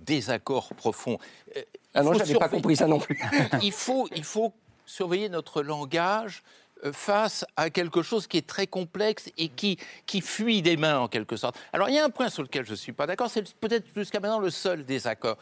[0.04, 1.18] désaccord profond.
[1.56, 1.62] Euh,
[1.94, 3.20] ah non, je n'avais pas compris ça non plus.
[3.62, 4.52] il, faut, il faut
[4.86, 6.42] surveiller notre langage
[6.84, 10.98] euh, face à quelque chose qui est très complexe et qui, qui fuit des mains
[10.98, 11.56] en quelque sorte.
[11.72, 13.86] Alors il y a un point sur lequel je ne suis pas d'accord, c'est peut-être
[13.94, 15.38] jusqu'à maintenant le seul désaccord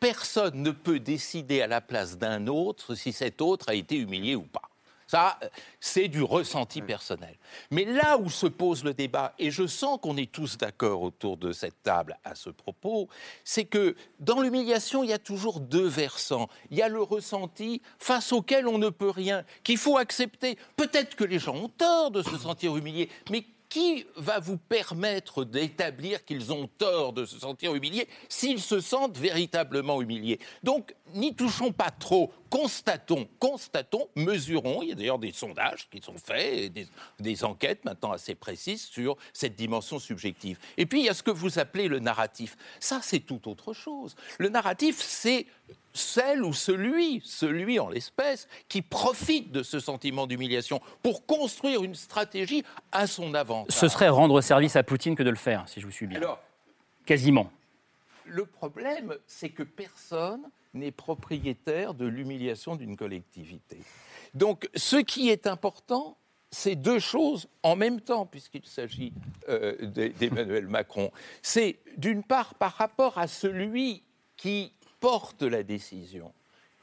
[0.00, 4.34] personne ne peut décider à la place d'un autre si cet autre a été humilié
[4.34, 4.67] ou pas.
[5.08, 5.40] Ça,
[5.80, 7.34] c'est du ressenti personnel.
[7.70, 11.38] Mais là où se pose le débat, et je sens qu'on est tous d'accord autour
[11.38, 13.08] de cette table à ce propos,
[13.42, 16.48] c'est que dans l'humiliation, il y a toujours deux versants.
[16.70, 20.58] Il y a le ressenti face auquel on ne peut rien, qu'il faut accepter.
[20.76, 25.44] Peut-être que les gens ont tort de se sentir humiliés, mais qui va vous permettre
[25.44, 30.40] d'établir qu'ils ont tort de se sentir humiliés s'ils se sentent véritablement humiliés?
[30.62, 34.82] Donc, n'y touchons pas trop, constatons, constatons, mesurons.
[34.82, 36.86] Il y a d'ailleurs des sondages qui sont faits, et des,
[37.18, 40.58] des, enquêtes maintenant assez précises sur cette dimension subjective.
[40.76, 42.56] Et puis, il y a ce que vous appelez le narratif.
[42.80, 44.16] Ça, c'est tout autre chose.
[44.38, 45.46] Le narratif, c'est
[45.94, 51.94] celle ou celui, celui en l'espèce, qui profite de ce sentiment d'humiliation pour construire une
[51.94, 53.76] stratégie à son avantage.
[53.76, 56.18] Ce serait rendre service à Poutine que de le faire, si je vous suis bien.
[56.18, 56.40] Alors,
[57.08, 57.50] Quasiment.
[58.26, 60.42] Le problème, c'est que personne
[60.74, 63.78] n'est propriétaire de l'humiliation d'une collectivité.
[64.34, 66.18] Donc, ce qui est important,
[66.50, 69.12] c'est deux choses en même temps, puisqu'il s'agit
[69.48, 71.10] euh, d'Emmanuel Macron.
[71.42, 74.02] C'est d'une part par rapport à celui
[74.36, 76.32] qui porte la décision,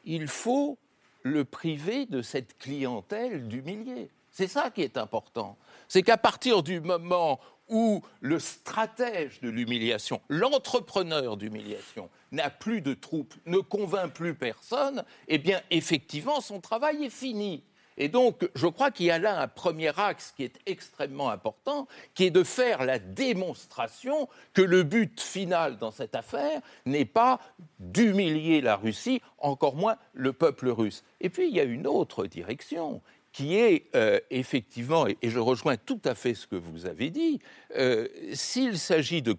[0.04, 0.78] il faut
[1.24, 4.10] le priver de cette clientèle d'humiliés.
[4.36, 5.58] C'est ça qui est important.
[5.88, 12.94] C'est qu'à partir du moment où le stratège de l'humiliation, l'entrepreneur d'humiliation, n'a plus de
[12.94, 17.64] troupes, ne convainc plus personne, eh bien, effectivement, son travail est fini.
[17.98, 21.88] Et donc, je crois qu'il y a là un premier axe qui est extrêmement important,
[22.14, 27.40] qui est de faire la démonstration que le but final dans cette affaire n'est pas
[27.80, 31.06] d'humilier la Russie, encore moins le peuple russe.
[31.22, 33.02] Et puis, il y a une autre direction
[33.36, 37.40] qui est euh, effectivement, et, je rejoins tout à fait ce que vous avez dit,
[37.76, 39.36] euh, s'il s'agit de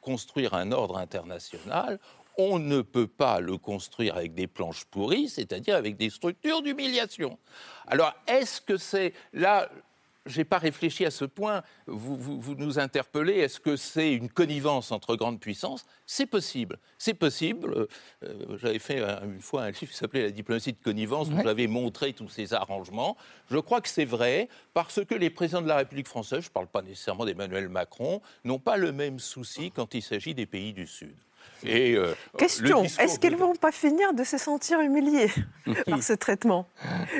[0.00, 1.98] construire un ordre international,
[2.38, 7.36] on ne peut pas le construire avec des planches pourries, c'est-à-dire avec des structures d'humiliation.
[7.88, 9.68] Alors, est-ce que c'est là
[10.26, 11.62] je n'ai pas réfléchi à ce point.
[11.86, 15.84] Vous, nous interpellez, est-ce que c'est une connivence entre grandes puissances?
[16.06, 16.78] C'est possible.
[16.98, 17.88] C'est possible.
[18.22, 21.66] Euh, j'avais fait une fois un livre qui s'appelait La diplomatie de connivence, où j'avais
[21.66, 23.16] montré tous ces arrangements.
[23.50, 26.52] Je crois que c'est vrai, parce que les présidents de la République française, je ne
[26.52, 30.72] parle pas nécessairement d'Emmanuel Macron, n'ont pas le même souci quand il s'agit des pays
[30.72, 31.16] du Sud.
[31.66, 35.30] Euh, Question, est-ce qu'ils ne vont pas finir de se sentir humiliés
[35.86, 36.66] par ce traitement?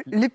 [0.07, 0.29] Les,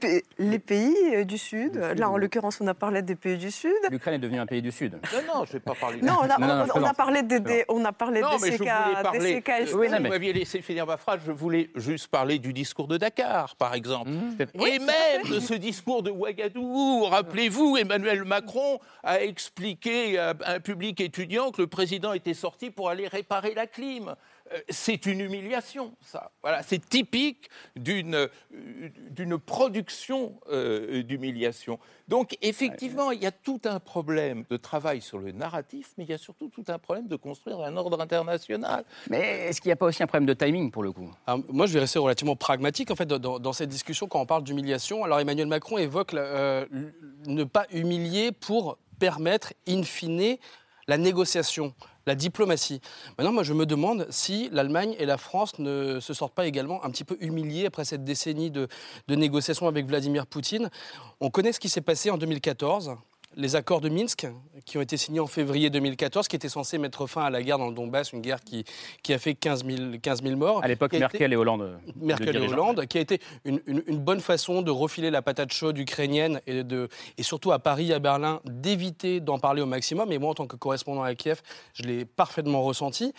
[0.59, 3.71] pays euh, du Sud, là en l'occurrence on a parlé des pays du Sud.
[3.91, 4.99] L'Ukraine est devenue un pays du Sud.
[5.13, 7.83] Non, non, je n'ai pas parlé de Non, on a, on, a parlé des, on
[7.83, 12.39] a parlé non, parler, oui, Vous m'aviez laissé finir ma phrase, je voulais juste parler
[12.39, 14.09] du discours de Dakar, par exemple.
[14.09, 14.37] Mmh.
[14.65, 17.05] Et même de ce discours de Ouagadougou.
[17.05, 22.89] Rappelez-vous, Emmanuel Macron a expliqué à un public étudiant que le président était sorti pour
[22.89, 24.15] aller réparer la clim.
[24.53, 26.31] Euh, c'est une humiliation, ça.
[26.41, 31.79] Voilà, c'est typique d'une euh, production euh, d'humiliation.
[32.07, 36.09] Donc, effectivement, il y a tout un problème de travail sur le narratif, mais il
[36.09, 38.85] y a surtout tout un problème de construire un ordre international.
[39.09, 41.11] Mais est-ce qu'il n'y a pas aussi un problème de timing, pour le coup?
[41.49, 45.03] Moi, je vais rester relativement pragmatique, en fait, dans, cette discussion, quand on parle d'humiliation.
[45.03, 50.37] Alors, Emmanuel Macron évoque ne pas humilier pour permettre, in fine,
[50.87, 51.75] la négociation
[52.07, 52.81] la diplomatie.
[53.17, 56.83] Maintenant, moi, je me demande si l'Allemagne et la France ne se sortent pas également
[56.83, 58.67] un petit peu humiliées après cette décennie de,
[59.07, 60.69] de négociations avec Vladimir Poutine.
[61.19, 62.95] On connaît ce qui s'est passé en 2014
[63.37, 64.27] les accords de Minsk,
[64.65, 67.59] qui ont été signés en février 2014, qui étaient censés mettre fin à la guerre
[67.59, 68.65] dans le Donbass, une guerre qui,
[69.03, 70.63] qui a fait 15 000, morts.
[70.63, 71.79] À l'époque, Merkel et Hollande.
[71.95, 73.61] Merkel et Hollande, qui a été une,
[73.99, 77.99] bonne façon de refiler la patate chaude ukrainienne et, de, et surtout à Paris, à
[77.99, 80.11] Berlin, d'éviter d'en parler au maximum.
[80.11, 81.41] Et moi, en tant que correspondant à Kiev,
[81.73, 83.13] je l'ai parfaitement ressenti.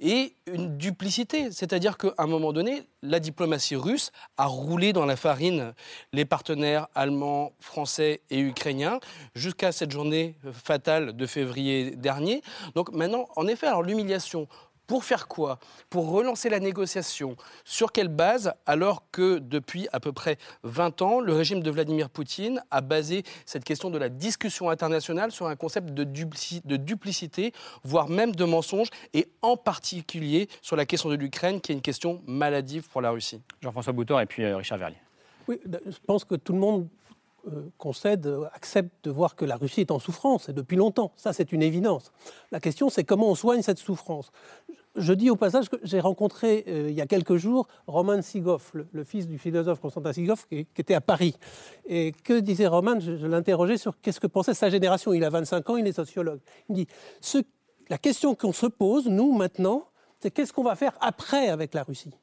[0.00, 5.16] Et une duplicité, c'est-à-dire qu'à un moment donné, la diplomatie russe a roulé dans la
[5.16, 5.72] farine
[6.12, 9.00] les partenaires allemands, français et ukrainiens
[9.34, 12.42] jusqu'à cette journée fatale de février dernier.
[12.74, 14.48] Donc maintenant, en effet, alors l'humiliation,
[14.86, 15.58] pour faire quoi?
[15.88, 21.20] Pour relancer la négociation Sur quelle base Alors que depuis à peu près 20 ans,
[21.20, 25.56] le régime de Vladimir Poutine a basé cette question de la discussion internationale sur un
[25.56, 27.52] concept de, duplicité,
[27.84, 31.80] voire même de mensonge, et en particulier sur la question de l'Ukraine, qui est une
[31.80, 33.40] question maladive pour la Russie?
[33.62, 34.98] Jean-François Boutor et puis euh, Richard Verlier.
[35.48, 36.88] Oui, je pense que tout le monde
[37.48, 41.12] euh, concède, accepte de voir que la Russie est en souffrance, et depuis longtemps.
[41.16, 42.12] Ça, c'est une évidence.
[42.50, 44.30] La question, c'est comment on soigne cette souffrance.
[44.94, 48.72] Je dis au passage que j'ai rencontré euh, il y a quelques jours Roman Sigov,
[48.92, 51.34] le, fils du philosophe Constantin Sigov, qui, était à Paris.
[51.86, 55.14] Et que disait Roman Je, l'interrogeais sur qu'est-ce que pensait sa génération.
[55.14, 56.40] Il a 25 ans, il est sociologue.
[56.68, 56.88] Il me dit
[57.88, 59.88] la question qu'on se pose, nous, maintenant,
[60.20, 62.14] c'est qu'est-ce qu'on va faire après avec la Russie?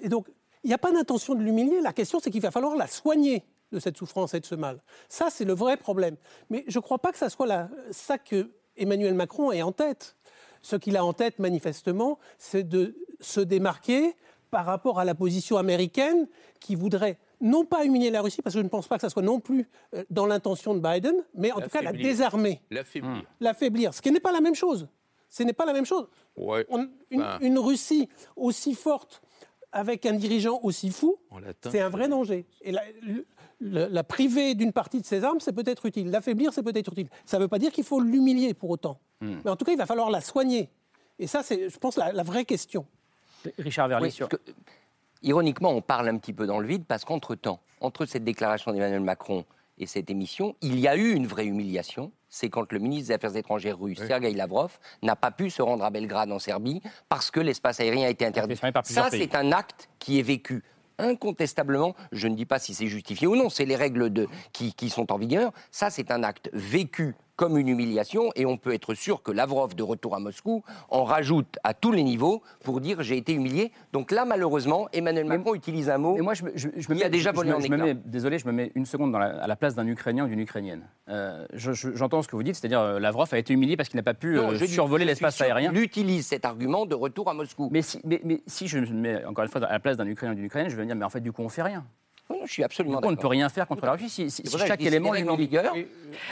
[0.00, 0.28] Et donc,
[0.64, 1.80] il n'y a pas d'intention de l'humilier.
[1.80, 4.82] La question, c'est qu'il va falloir la soigner de cette souffrance et de ce mal.
[5.08, 6.16] Ça, c'est le vrai problème.
[6.50, 9.72] Mais je ne crois pas que ça soit la, ça que Emmanuel Macron ait en
[9.72, 10.16] tête.
[10.62, 14.14] Ce qu'il a en tête, manifestement, c'est de se démarquer
[14.50, 16.28] par rapport à la position américaine
[16.60, 19.10] qui voudrait non pas humilier la Russie, parce que je ne pense pas que ça
[19.10, 22.62] soit non plus euh, dans l'intention de Biden, mais en tout cas la désarmer.
[22.70, 23.24] L'affaiblir.
[23.40, 24.88] L'affaiblir, ce qui n'est pas la même chose.
[25.28, 26.08] Ce n'est pas la même chose.
[27.10, 29.22] une, Russie aussi forte
[29.72, 31.18] avec un dirigeant aussi fou,
[31.68, 32.46] c'est un vrai danger.
[32.62, 32.82] Et la,
[34.08, 36.10] priver d'une partie de ses armes, c'est peut-être utile.
[36.10, 37.08] L'affaiblir, c'est peut-être utile.
[37.24, 38.98] Ça ne veut pas dire qu'il faut l'humilier pour autant.
[39.20, 39.36] Hmm.
[39.44, 40.68] Mais en tout cas, il va falloir la soigner.
[41.18, 42.86] Et ça, c'est, je pense, la, vraie question.
[43.58, 44.10] Richard Verlier,
[45.22, 49.00] ironiquement, on parle un petit peu dans le vide parce qu'entre-temps, entre cette déclaration d'Emmanuel
[49.00, 49.44] Macron
[49.78, 52.12] et cette émission, il y a eu une vraie humiliation.
[52.28, 55.84] C'est quand le ministre des Affaires étrangères russe, Sergei Lavrov, n'a pas pu se rendre
[55.84, 58.56] à Belgrade en Serbie parce que l'espace aérien a été interdit.
[58.84, 60.62] Ça, c'est un acte qui est vécu
[60.98, 64.90] incontestablement, je ne dis pas si c'est justifié ou non, c'est les règles qui, qui
[64.90, 68.94] sont en vigueur, ça c'est un acte vécu comme une humiliation et on peut être
[68.94, 73.02] sûr que Lavrov, de retour à Moscou, en rajoute à tous les niveaux pour dire
[73.02, 73.72] j'ai été humilié.
[73.92, 77.08] Donc là, malheureusement, Emmanuel Macron utilise un mot moi, je, je, je me mets, a
[77.08, 80.24] déjà volé en me Désolé, je me mets une seconde à la place d'un Ukrainien
[80.24, 80.82] ou d'une Ukrainienne.
[81.08, 84.02] Euh, j'entends ce que vous dites, c'est-à-dire euh, Lavrov a été humilié parce qu'il n'a
[84.02, 85.70] pas pu euh, survoler l'espace aérien.
[85.72, 87.68] Il utilise cet argument de retour à Moscou.
[87.70, 90.32] Mais si, mais, si je me mets encore une fois à la place d'un Ukrainien
[90.32, 91.84] ou d'une Ukrainienne, je vais me dire mais en fait du coup on fait rien.
[92.44, 95.28] Je suis absolument On ne peut rien faire contre la Russie si, chaque élément est
[95.28, 95.74] en vigueur.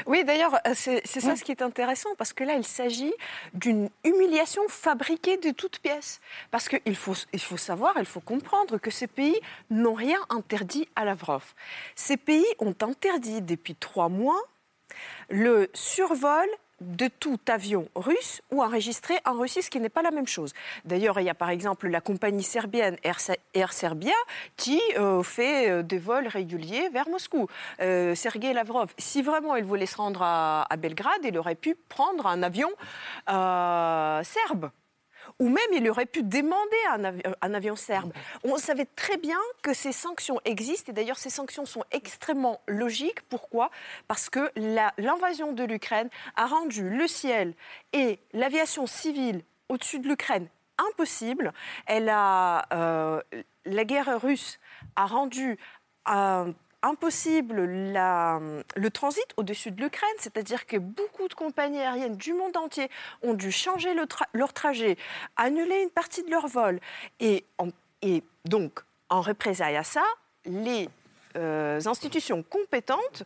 [0.07, 3.13] Oui, d'ailleurs, c'est ça ce qui est intéressant, parce que là, il s'agit
[3.53, 6.21] d'une humiliation fabriquée de toutes pièces.
[6.51, 9.39] Parce qu'il faut, il faut savoir, il faut comprendre que ces pays
[9.71, 11.55] n'ont rien interdit à Lavrov.
[11.95, 14.41] Ces pays ont interdit depuis trois mois
[15.29, 16.47] le survol
[16.81, 20.53] de tout avion russe ou enregistré en Russie, ce qui n'est pas la même chose.
[20.85, 24.15] D'ailleurs, il y a par exemple la compagnie serbienne Air, Serbia
[24.57, 27.49] qui euh, fait euh, des vols réguliers vers Moscou.
[27.81, 31.77] Euh, Sergei Lavrov, si vraiment il voulait se rendre à, à, Belgrade, il aurait pu
[31.89, 32.71] prendre un avion
[33.27, 34.71] serbe
[35.41, 38.13] ou même il aurait pu demander un, avion serbe.
[38.45, 43.23] On savait très bien que ces sanctions existent, et d'ailleurs ces sanctions sont extrêmement logiques.
[43.29, 43.71] Pourquoi?
[44.07, 44.51] Parce que
[44.99, 47.55] l'invasion de l'Ukraine a rendu le ciel
[47.93, 50.49] et l'aviation civile au-dessus de l'Ukraine
[50.91, 51.53] impossible.
[51.87, 53.21] Elle a, euh,
[53.65, 54.59] la guerre russe
[54.97, 55.59] a rendu
[56.07, 56.53] un
[56.85, 62.91] impossible le transit au-dessus de l'Ukraine, c'est-à-dire que beaucoup de compagnies aériennes du monde entier
[63.23, 63.95] ont dû changer
[64.33, 64.97] leur trajet,
[65.37, 66.81] annuler une partie de leur vol.
[67.21, 67.45] Et,
[68.45, 70.05] donc, en représailles à ça,
[70.45, 70.89] les
[71.37, 73.23] euh, institutions compétentes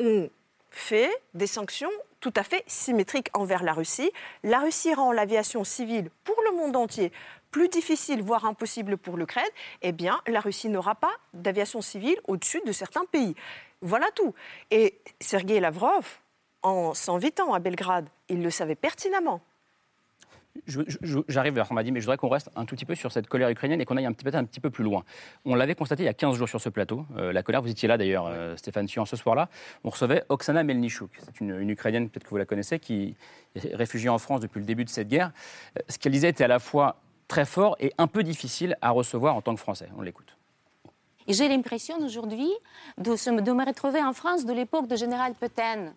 [0.00, 0.28] ont
[0.70, 4.10] fait des sanctions tout à fait symétriques envers la Russie.
[4.42, 7.12] La Russie rend l'aviation civile pour le monde entier
[7.50, 9.44] plus difficile, voire impossible pour l'Ukraine,
[9.82, 13.34] eh bien, la Russie n'aura pas d'aviation civile au-dessus de certains pays.
[13.80, 14.34] Voilà tout.
[14.70, 16.18] Et Sergei Lavrov,
[16.62, 19.40] en s'invitant à Belgrade, il le savait pertinemment.
[21.28, 23.48] J'arrive vers dit, mais je voudrais qu'on reste un tout petit peu sur cette colère
[23.48, 25.04] ukrainienne et qu'on aille un petit, peu, un petit peu plus loin.
[25.44, 27.06] On l'avait constaté il y a 15 jours sur ce plateau.
[27.16, 29.48] Euh, la colère, vous étiez là d'ailleurs, euh, Stéphane Sion, ce soir-là.
[29.84, 31.10] On recevait Oksana Melnichuk.
[31.24, 33.14] C'est une, une, Ukrainienne, peut-être que vous la connaissez, qui
[33.54, 35.30] est réfugiée en France depuis le début de cette guerre.
[35.78, 36.96] Euh, ce qu'elle disait était à la fois
[37.30, 39.88] très fort et un peu difficile à recevoir en tant que Français.
[39.96, 40.36] On l'écoute.
[41.28, 42.50] J'ai l'impression aujourd'hui
[42.98, 45.92] de, de, me retrouver en France de l'époque de Général Petain,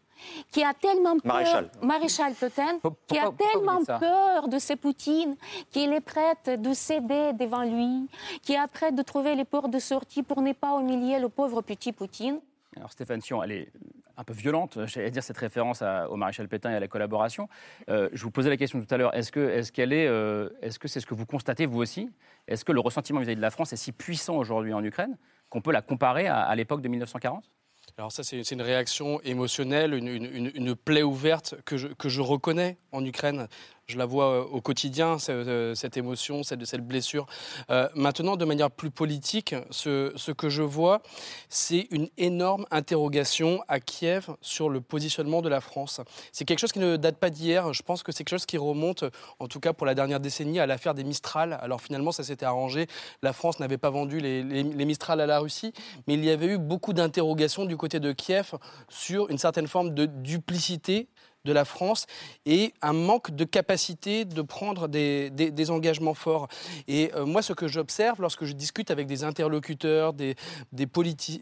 [0.51, 5.35] qui a tellement peur, Maréchal, Maréchal Petain, qui a tellement peur de ces Poutine,
[5.71, 8.07] qu'il est prêt de céder devant lui,
[8.43, 11.63] qui est prêt de trouver les portes de sortie pour ne pas humilier le pauvre
[11.63, 12.39] petit Poutine.
[12.77, 13.71] Alors Stéphane Sion, elle est
[14.17, 17.49] un peu violente, j'allais dire cette référence au maréchal Pétain et à la collaboration.
[17.89, 20.79] Euh, je vous posais la question tout à l'heure, est-ce que est-ce est, euh, est-ce
[20.87, 22.09] c'est ce que vous constatez vous aussi?
[22.47, 25.17] Est-ce que le ressentiment vis-à-vis de la France est si puissant aujourd'hui en Ukraine
[25.49, 27.49] qu'on peut la comparer à l'époque de 1940
[27.97, 33.05] alors ça, c'est une réaction émotionnelle, une, plaie ouverte que je, que je, reconnais en
[33.05, 33.47] Ukraine.
[33.87, 37.25] Je la vois euh, au quotidien, euh, cette émotion, cette, blessure.
[37.69, 41.01] Euh, maintenant, de manière plus politique, ce, que je vois,
[41.49, 45.99] c'est une énorme interrogation à Kiev sur le positionnement de la France.
[46.31, 47.73] C'est quelque chose qui ne date pas d'hier.
[47.73, 49.03] Je pense que c'est quelque chose qui remonte,
[49.39, 51.59] en tout cas pour la dernière décennie, à l'affaire des Mistral.
[51.61, 52.87] Alors finalement, ça s'était arrangé.
[53.21, 55.73] La France n'avait pas vendu les Mistral à la Russie,
[56.07, 58.53] mais il y avait eu beaucoup d'interrogations du côté de Kiev
[58.87, 61.09] sur une certaine forme de duplicité
[61.45, 62.05] de la France
[62.45, 66.47] et un manque de capacité de prendre des, engagements forts.
[66.87, 70.35] Et euh, moi, ce que j'observe lorsque je discute avec des interlocuteurs, des,
[70.71, 70.87] des,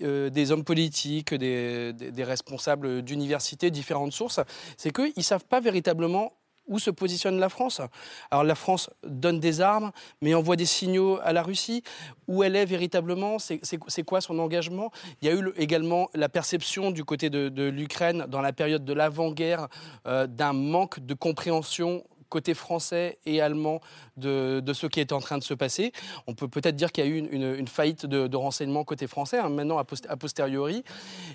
[0.01, 4.39] euh, des hommes politiques, des, des responsables d'universités, différentes sources,
[4.77, 6.33] c'est qu'ils ne savent pas véritablement
[6.71, 7.81] où se positionne la France
[8.31, 11.83] Alors la France donne des armes, mais envoie des signaux à la Russie.
[12.27, 14.89] Où elle est véritablement C'est quoi son engagement?
[15.21, 18.93] Il y a eu également la perception du côté de, l'Ukraine, dans la période de
[18.93, 19.67] l'avant-guerre,
[20.07, 23.81] euh, d'un manque de compréhension côté français et allemand
[24.17, 25.91] de, ce qui est en train de se passer.
[26.25, 29.49] On peut peut-être dire qu'il y a eu une, faillite de, renseignements côté français, hein,
[29.49, 30.83] maintenant a, posteriori.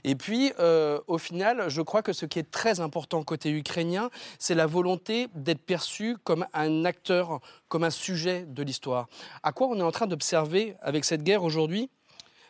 [0.03, 4.11] Et puis, euh, au final, je crois que ce qui est très important côté ukrainien,
[4.39, 9.07] c'est la volonté d'être perçu comme un acteur, comme un sujet de l'histoire.
[9.43, 11.91] À quoi on est en train d'observer avec cette guerre aujourd'hui?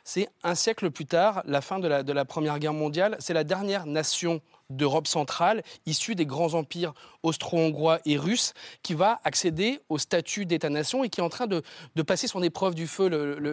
[0.05, 3.35] C'est un siècle plus tard, la fin de la, de la Première Guerre mondiale, c'est
[3.35, 8.53] la dernière nation d'Europe centrale, issue des grands empires austro-hongrois et russes,
[8.83, 11.63] qui va accéder au statut d'État-nation et qui est en train de,
[12.03, 13.09] passer son épreuve du feu.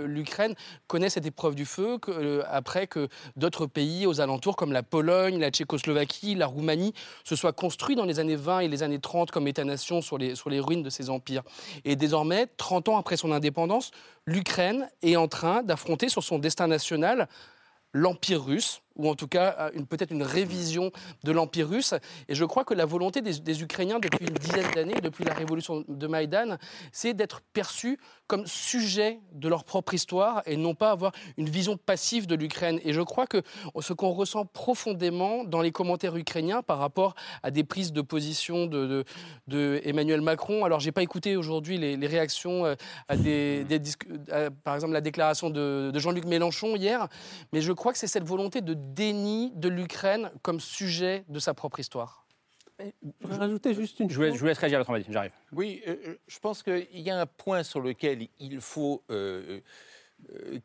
[0.06, 0.54] L'Ukraine
[0.88, 5.39] connaît cette épreuve du feu euh, après que d'autres pays aux alentours, comme la Pologne,
[5.39, 9.32] la Tchécoslovaquie, la Roumanie, se soient construits dans les années 20 et les années 30
[9.32, 11.43] comme État-nation sur les ruines de ces empires.
[11.86, 13.91] Et désormais, 30 ans après son indépendance,
[14.26, 17.28] l'Ukraine est en train d'affronter sur son destin national
[17.93, 20.91] l'Empire russe, ou en tout cas peut-être une révision
[21.23, 21.93] de l'Empire russe.
[22.27, 25.84] Et je crois que la volonté des, Ukrainiens depuis une dizaine d'années, depuis la révolution
[25.88, 26.58] de Maïdan,
[26.91, 31.77] c'est d'être perçus comme sujet de leur propre histoire et non pas avoir une vision
[31.77, 32.79] passive de l'Ukraine.
[32.84, 33.41] Et je crois que
[33.79, 38.65] ce qu'on ressent profondément dans les commentaires ukrainiens par rapport à des prises de position
[38.65, 39.03] de,
[39.84, 42.76] Emmanuel Macron, alors j'ai pas écouté aujourd'hui les, réactions euh,
[43.07, 43.65] à des,
[44.63, 47.07] par exemple la déclaration de, de Jean-Luc Mélenchon hier,
[47.51, 51.53] mais je crois que c'est cette volonté de déni de l'Ukraine comme sujet de sa
[51.53, 52.23] propre histoire.
[52.79, 54.34] Je vais rajouter juste une je chose.
[54.34, 55.31] Je vous laisse réagir à votre j'arrive.
[55.51, 59.61] Oui, euh, euh, je pense qu'il y a un point sur lequel il faut euh,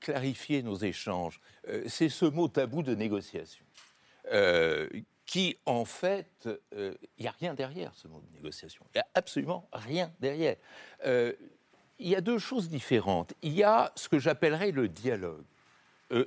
[0.00, 1.40] clarifier nos échanges.
[1.86, 3.64] c'est ce mot tabou de négociation.
[5.26, 8.84] qui, en fait, il n'y a rien derrière ce mot de négociation.
[8.94, 10.56] Il n'y a absolument rien derrière.
[11.04, 13.34] il y a deux choses différentes.
[13.42, 15.44] Il y a ce que j'appellerais le dialogue.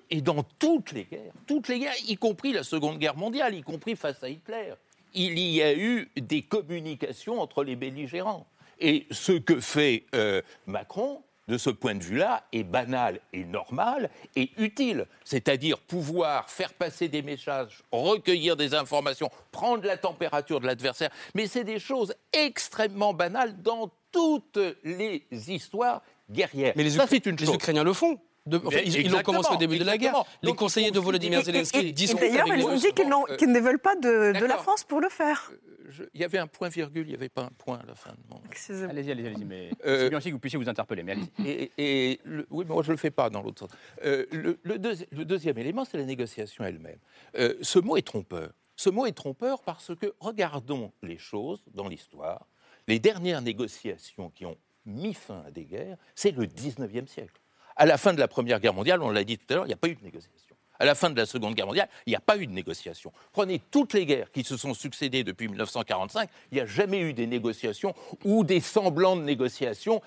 [0.10, 3.62] Et dans toutes les guerres, toutes les guerres, y compris la Seconde Guerre mondiale, y
[3.62, 4.74] compris face à Hitler,
[5.14, 8.48] il y a eu des communications entre les belligérants.
[8.80, 14.10] Et ce que fait euh, Macron, de ce point de vue-là, est banal et normal
[14.36, 15.06] et utile.
[15.24, 21.10] C'est-à-dire pouvoir faire passer des messages, recueillir des informations, prendre la température de l'adversaire.
[21.36, 26.74] Mais c'est des choses extrêmement banales dans toutes les histoires guerrières.
[26.76, 30.24] Mais les, les Ukrainiens le font ils l'ont commencé au début de la guerre.
[30.42, 32.92] Les conseillers de Volodymyr Zelensky disent D'ailleurs, ils ont dit
[33.38, 35.52] qu'ils ne veulent pas de, la France pour le faire.
[35.52, 37.96] Euh, il y avait un point virgule, il n'y avait pas un point à la
[37.96, 38.42] fin de mon.
[38.90, 41.04] Allez-y, allez-y, allez mais euh, c'est bien aussi que vous puissiez vous interpeller.
[41.04, 43.72] Mais et, et oui, mais moi je ne le fais pas dans l'autre sens.
[44.04, 47.00] Euh, le, deuxième élément, c'est la négociation elle-même.
[47.62, 48.52] ce mot est trompeur.
[48.76, 52.48] Ce mot est trompeur parce que regardons les choses dans l'histoire.
[52.88, 57.41] Les dernières négociations qui ont mis fin à des guerres, c'est le 19e siècle.
[57.76, 59.70] À la fin de la Première Guerre mondiale, on l'a dit tout à l'heure, il
[59.70, 60.56] n'y a pas eu de négociation.
[60.80, 63.14] À la fin de la Seconde Guerre mondiale, il n'y a pas eu de négociation.
[63.34, 67.14] Prenez toutes les guerres qui se sont succédées depuis 1945, il n'y a jamais eu
[67.14, 67.94] des négociations
[68.26, 70.02] ou des semblants de négociations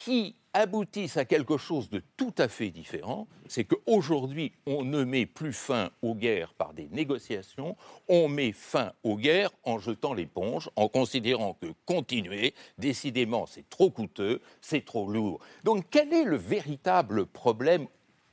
[0.00, 5.26] qui aboutissent à quelque chose de tout à fait différent, c'est qu'aujourd'hui, on ne met
[5.26, 7.76] plus fin aux guerres par des négociations,
[8.08, 13.90] on met fin aux guerres en jetant l'éponge, en considérant que continuer, décidément, c'est trop
[13.90, 15.38] coûteux, c'est trop lourd.
[15.64, 17.86] Donc quel est le véritable problème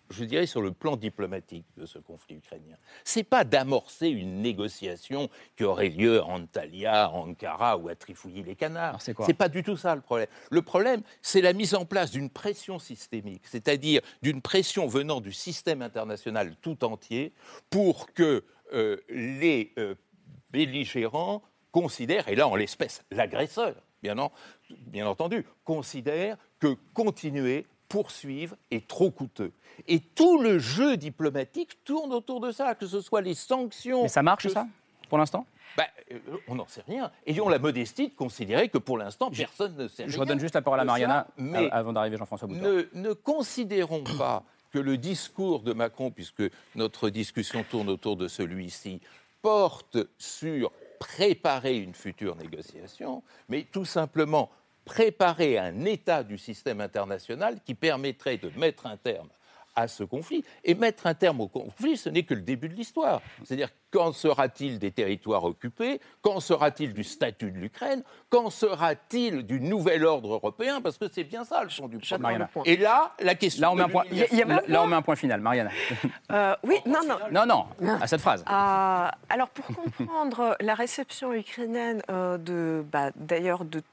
[0.10, 2.78] je dirais, sur le plan diplomatique de ce conflit ukrainien.
[3.04, 7.96] Ce n'est pas d'amorcer une négociation qui aurait lieu à Antalya, à Ankara ou à
[7.96, 9.02] Trifouilly-les-Canards.
[9.02, 10.28] Ce n'est pas du tout ça le problème.
[10.52, 15.34] Le problème, c'est la mise en place d'une pression systémique, c'est-à-dire d'une pression venant du
[15.34, 17.34] système international tout entier
[17.70, 18.44] pour que
[18.74, 19.96] euh, les euh,
[20.52, 21.42] belligérants
[21.72, 24.16] considèrent, et là en l'espèce l'agresseur, bien,
[24.70, 29.52] bien entendu, considèrent que continuer poursuivre est trop coûteux.
[29.88, 34.04] Et tout le jeu diplomatique tourne autour de ça, que ce soit les sanctions.
[34.04, 34.68] Mais ça marche, ça,
[35.10, 35.46] pour l'instant?
[35.78, 37.12] Ben, euh, on n'en sait rien.
[37.26, 40.12] Ayons la modestie de considérer que pour l'instant, personne ne sait rien.
[40.12, 42.62] Je redonne juste la parole à Mariana mais avant d'arriver Jean-François Boutin.
[42.62, 46.44] Ne, ne considérons pas que le discours de Macron, puisque
[46.76, 49.02] notre discussion tourne autour de celui-ci,
[49.42, 54.50] porte sur préparer une future négociation, mais tout simplement
[54.88, 59.28] préparer un état du système international qui permettrait de mettre un terme
[59.76, 60.44] à ce conflit.
[60.64, 63.22] Et mettre un terme au conflit, ce n'est que le début de l'histoire.
[63.44, 66.02] C'est-à-dire, quand sera-t-il des territoires occupés?
[66.22, 68.02] Quand sera-t-il du statut de l'Ukraine?
[68.30, 70.82] Quand sera-t-il du nouvel ordre européen?
[70.82, 72.48] Parce que c'est bien ça le champ du problème.
[72.66, 73.62] Et là, la question.
[73.62, 74.04] Là, on met un point,
[74.68, 75.42] là, on met un point final.
[75.42, 75.70] Mariana.
[76.32, 77.18] Euh, oui, non, non.
[77.32, 77.68] Non, non,
[78.02, 78.44] à cette phrase.
[78.50, 83.84] Euh, alors, pour comprendre la réception ukrainienne, euh, de, bah, d'ailleurs, de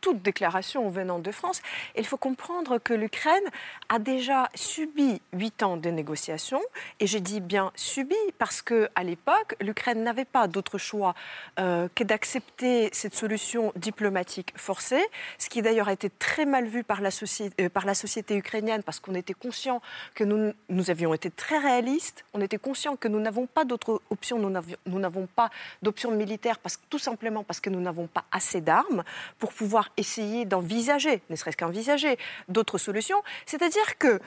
[0.00, 1.62] toute déclaration venant de France.
[1.96, 3.42] Il faut comprendre que l'Ukraine
[3.88, 6.62] a déjà subi huit ans de négociations,
[7.00, 11.14] et je dis bien subi parce que à l'époque, l'Ukraine n'avait pas d'autre choix
[11.58, 15.04] euh, que d'accepter cette solution diplomatique forcée,
[15.38, 18.36] ce qui d'ailleurs a été très mal vu par la, société, euh, par la société
[18.36, 19.80] ukrainienne parce qu'on était conscient
[20.14, 24.00] que nous, nous avions été très réalistes, on était conscient que nous n'avons pas d'autre
[24.10, 25.50] option, nous n'avons pas
[25.82, 29.02] d'option militaire parce, tout simplement parce que nous n'avons pas assez d'armes
[29.38, 33.22] pour pouvoir essayer d'envisager, ne serait-ce qu'envisager, d'autres solutions.
[33.46, 34.20] C'est-à-dire que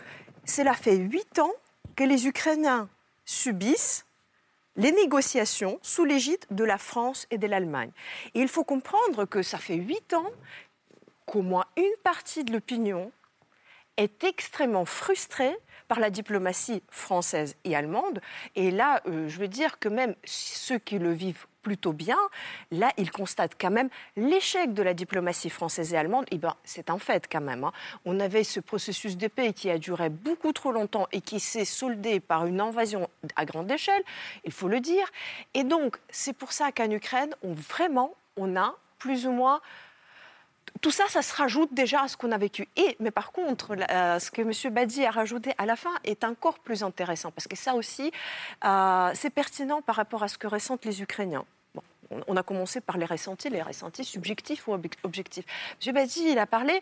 [0.45, 1.53] cela fait huit ans
[1.95, 2.89] que les Ukrainiens
[3.25, 4.05] subissent
[4.75, 7.91] les négociations sous l'égide de la France et de l'Allemagne.
[8.33, 10.31] Et il faut comprendre que ça fait huit ans
[11.25, 13.11] qu'au moins une partie de l'opinion
[13.97, 15.55] est extrêmement frustré
[15.89, 18.21] par la diplomatie française et allemande.
[18.55, 22.17] Et là, euh, je veux dire que même ceux qui le vivent plutôt bien,
[22.71, 26.25] là, ils constatent quand même l'échec de la diplomatie française et allemande.
[26.31, 27.63] Et ben, c'est un fait quand même.
[27.63, 27.71] Hein.
[28.05, 31.65] On avait ce processus de paix qui a duré beaucoup trop longtemps et qui s'est
[31.65, 34.03] soldé par une invasion à grande échelle,
[34.45, 35.07] il faut le dire.
[35.53, 39.61] Et donc, c'est pour ça qu'en Ukraine, on, vraiment, on a plus ou moins
[40.81, 42.67] tout ça, ça se rajoute déjà à ce qu'on a vécu.
[42.75, 44.73] Et, mais par contre, euh, ce que M.
[44.73, 48.11] Badi a rajouté à la fin est encore plus intéressant, parce que ça aussi,
[48.65, 51.45] euh, c'est pertinent par rapport à ce que ressentent les Ukrainiens.
[52.27, 54.73] on a commencé par les ressentis, les ressentis subjectifs ou
[55.03, 55.45] objectifs.
[55.85, 55.93] M.
[55.93, 56.81] Badi, il a parlé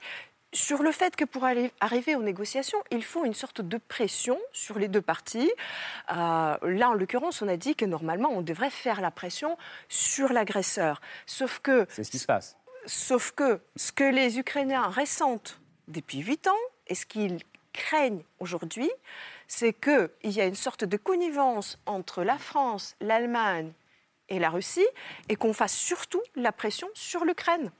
[0.54, 1.46] sur le fait que pour
[1.80, 5.52] arriver aux négociations, il faut une sorte de pression sur les deux parties.
[6.12, 9.58] Euh, là, en l'occurrence, on a dit que normalement, on devrait faire la pression
[9.90, 11.02] sur l'agresseur.
[11.26, 11.86] Sauf que...
[11.90, 12.57] C'est ce qui se passe.
[12.88, 15.60] Sauf que ce que les Ukrainiens ressentent
[15.90, 17.40] depuis huit ans et ce qu'ils
[17.74, 18.90] craignent aujourd'hui,
[19.46, 23.74] c'est qu'il y a une sorte de connivence entre la France, l'Allemagne
[24.30, 24.88] et la Russie
[25.28, 27.72] et qu'on fasse surtout la pression sur l'Ukraine.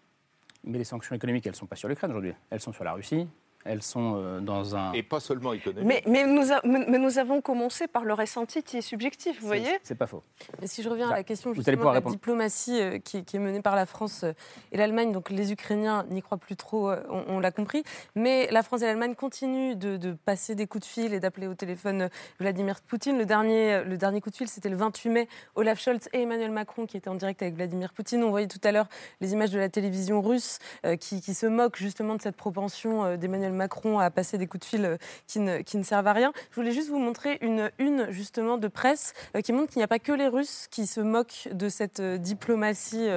[0.66, 2.34] Mais les sanctions économiques, elles ne sont pas sur l'Ukraine aujourd'hui.
[2.50, 3.28] Elles sont sur la Russie,
[3.68, 4.94] elles sont euh, dans un...
[4.94, 5.86] Et pas seulement économique.
[5.86, 9.80] Mais, mais, nous, mais nous avons commencé par le ressenti qui est subjectif, vous voyez
[9.84, 10.24] C'est pas faux.
[10.62, 13.62] Mais si je reviens à la question justement de la diplomatie euh, qui, est menée
[13.62, 14.34] par la France euh,
[14.72, 17.84] et l'Allemagne, donc les Ukrainiens n'y croient plus trop, on, l'a compris,
[18.16, 21.54] mais la France et l'Allemagne continuent de, passer des coups de fil et d'appeler au
[21.54, 22.10] téléphone
[22.40, 23.18] Vladimir Poutine.
[23.18, 26.52] Le dernier, le dernier coup de fil, c'était le 28 mai, Olaf Scholz et Emmanuel
[26.52, 28.24] Macron qui étaient en direct avec Vladimir Poutine.
[28.24, 28.88] On voyait tout à l'heure
[29.22, 30.60] les images de la télévision russe
[31.00, 34.66] qui, qui, se moquent justement de cette propension d'Emmanuel Macron à passer des coups de
[34.66, 34.98] fil euh,
[35.28, 36.32] qui ne, qui ne servent à rien.
[36.52, 39.84] Je voulais juste vous montrer une une justement de presse euh, qui montre qu'il n'y
[39.84, 43.08] a pas que les Russes qui se moquent de cette euh, diplomatie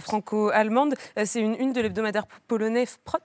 [0.00, 0.94] franco-allemande.
[1.24, 3.18] C'est une une de l'hebdomadaire polonais Prot.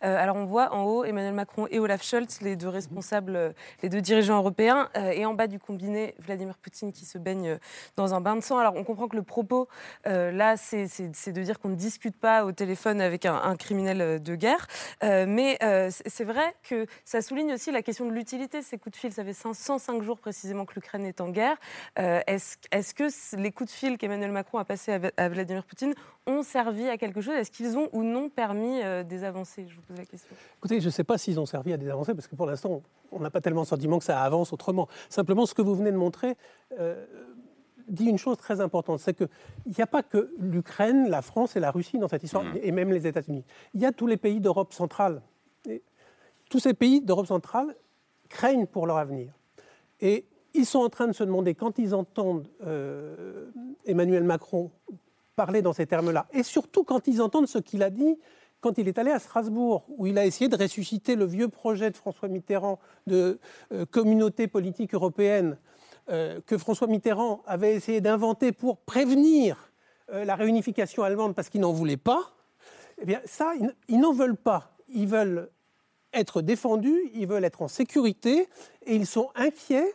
[0.00, 4.00] Alors on voit en haut Emmanuel Macron et Olaf Scholz, les deux responsables, les deux
[4.00, 7.58] dirigeants européens, et en bas du combiné Vladimir Poutine qui se baigne
[7.96, 8.58] dans un bain de sang.
[8.58, 9.68] Alors on comprend que le propos
[10.04, 10.86] là, c'est
[11.32, 14.66] de dire qu'on ne discute pas au téléphone avec un, un criminel de guerre,
[15.02, 15.58] mais
[16.06, 19.12] c'est vrai que ça souligne aussi la question de l'utilité de ces coups de fil.
[19.12, 21.56] Ça fait 105 jours précisément que l'Ukraine est en guerre.
[21.98, 25.94] Euh, est-ce que les coups de fil qu'Emmanuel Macron a passés à, Vladimir Poutine
[26.26, 27.34] ont servi à quelque chose?
[27.34, 29.66] Est-ce qu'ils ont ou non permis euh, des avancées?
[29.68, 30.34] Je vous pose la question.
[30.58, 32.82] Écoutez, je ne sais pas s'ils ont servi à des avancées, parce que pour l'instant,
[33.12, 34.88] on n'a pas tellement le sentiment que ça avance autrement.
[35.08, 36.36] Simplement, ce que vous venez de montrer...
[36.78, 37.04] Euh,
[37.88, 39.28] dit une chose très importante, c'est qu'il
[39.66, 42.58] n'y a pas que l'Ukraine, la France et la Russie dans cette histoire, mmh.
[42.62, 43.44] et même les États-Unis.
[43.74, 45.22] Il y a tous les pays d'Europe centrale
[46.48, 47.74] tous ces pays d'Europe centrale
[48.28, 49.32] craignent pour leur avenir.
[50.00, 53.50] Et ils sont en train de se demander, quand ils entendent euh,
[53.84, 54.70] Emmanuel Macron
[55.34, 58.18] parler dans ces termes-là, et surtout quand ils entendent ce qu'il a dit
[58.60, 61.90] quand il est allé à Strasbourg, où il a essayé de ressusciter le vieux projet
[61.90, 63.38] de François Mitterrand de
[63.72, 65.58] euh, communauté politique européenne,
[66.08, 69.72] euh, que François Mitterrand avait essayé d'inventer pour prévenir
[70.12, 72.32] la réunification allemande parce qu'il n'en voulait pas,
[73.02, 73.52] eh bien ça,
[73.88, 74.76] ils n'en veulent pas.
[74.88, 75.50] Ils veulent
[76.16, 78.48] être défendus, ils veulent être en sécurité,
[78.84, 79.94] et ils sont inquiets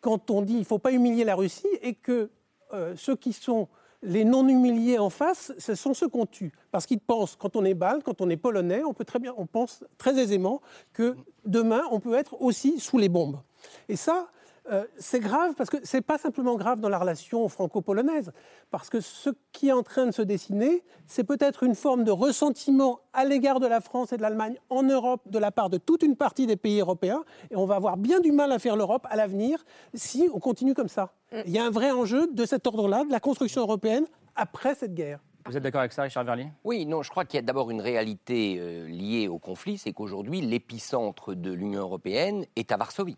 [0.00, 2.30] quand on dit qu'il ne faut pas humilier la Russie et que
[2.72, 3.68] euh, ceux qui sont
[4.02, 6.52] les non-humiliés en face, ce sont ceux qu'on tue.
[6.70, 9.34] Parce qu'ils pensent, quand on est balte, quand on est polonais, on peut très bien,
[9.36, 13.40] on pense très aisément que demain, on peut être aussi sous les bombes.
[13.88, 14.28] Et ça,
[14.70, 18.32] euh, c'est grave parce que ce n'est pas simplement grave dans la relation franco-polonaise,
[18.70, 22.10] parce que ce qui est en train de se dessiner, c'est peut-être une forme de
[22.10, 25.78] ressentiment à l'égard de la France et de l'Allemagne en Europe de la part de
[25.78, 28.76] toute une partie des pays européens, et on va avoir bien du mal à faire
[28.76, 31.12] l'Europe à l'avenir si on continue comme ça.
[31.32, 31.36] Mm.
[31.46, 34.06] Il y a un vrai enjeu de cet ordre-là, de la construction européenne
[34.36, 35.20] après cette guerre.
[35.46, 36.48] Vous êtes d'accord avec ça, Richard Verlier?
[36.64, 39.92] Oui, non, je crois qu'il y a d'abord une réalité euh, liée au conflit, c'est
[39.92, 43.16] qu'aujourd'hui, l'épicentre de l'Union européenne est à Varsovie.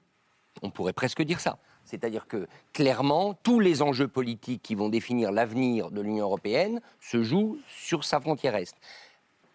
[0.61, 1.59] On pourrait presque dire ça.
[1.85, 7.23] C'est-à-dire que clairement, tous les enjeux politiques qui vont définir l'avenir de l'Union européenne se
[7.23, 8.77] jouent sur sa frontière est.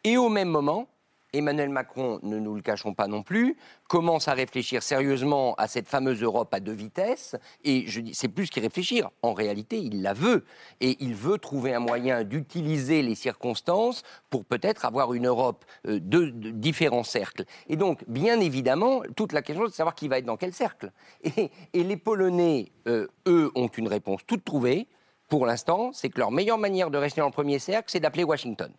[0.03, 0.87] Et au même moment,
[1.33, 3.57] Emmanuel Macron, ne nous le cachons pas non plus,
[3.89, 7.35] commence à réfléchir sérieusement à cette fameuse Europe à deux vitesses.
[7.63, 9.09] Et je dis, c'est plus qu'il réfléchir.
[9.21, 10.45] En réalité, il la veut.
[10.79, 15.99] Et il veut trouver un moyen d'utiliser les circonstances pour peut-être avoir une Europe euh,
[16.01, 17.43] de, différents cercles.
[17.67, 20.53] Et donc, bien évidemment, toute la question, c'est de savoir qui va être dans quel
[20.53, 20.91] cercle.
[21.73, 24.87] Et, les Polonais, euh, eux, ont une réponse toute trouvée.
[25.27, 28.23] Pour l'instant, c'est que leur meilleure manière de rester dans le premier cercle, c'est d'appeler
[28.23, 28.71] Washington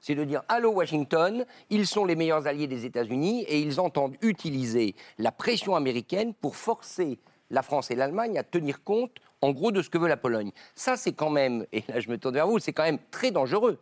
[0.00, 4.16] c'est de dire Allô Washington, ils sont les meilleurs alliés des États-Unis et ils entendent
[4.22, 7.18] utiliser la pression américaine pour forcer
[7.50, 10.52] la France et l'Allemagne à tenir compte, en gros, de ce que veut la Pologne.
[10.74, 13.30] Ça, c'est quand même, et là je me tourne vers vous, c'est quand même très
[13.30, 13.78] dangereux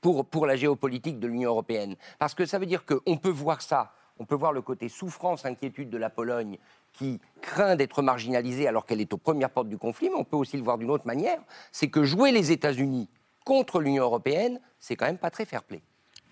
[0.00, 1.96] pour, pour la géopolitique de l'Union européenne.
[2.18, 5.44] Parce que ça veut dire qu'on peut voir ça On peut voir le côté souffrance,
[5.44, 6.58] inquiétude de la Pologne
[6.92, 10.36] qui craint d'être marginalisée alors qu'elle est aux premières portes du conflit, mais on peut
[10.36, 11.40] aussi le voir d'une autre manière,
[11.72, 13.08] c'est que jouer les États-Unis
[13.44, 15.82] contre l'Union européenne, c'est quand même pas très fair-play.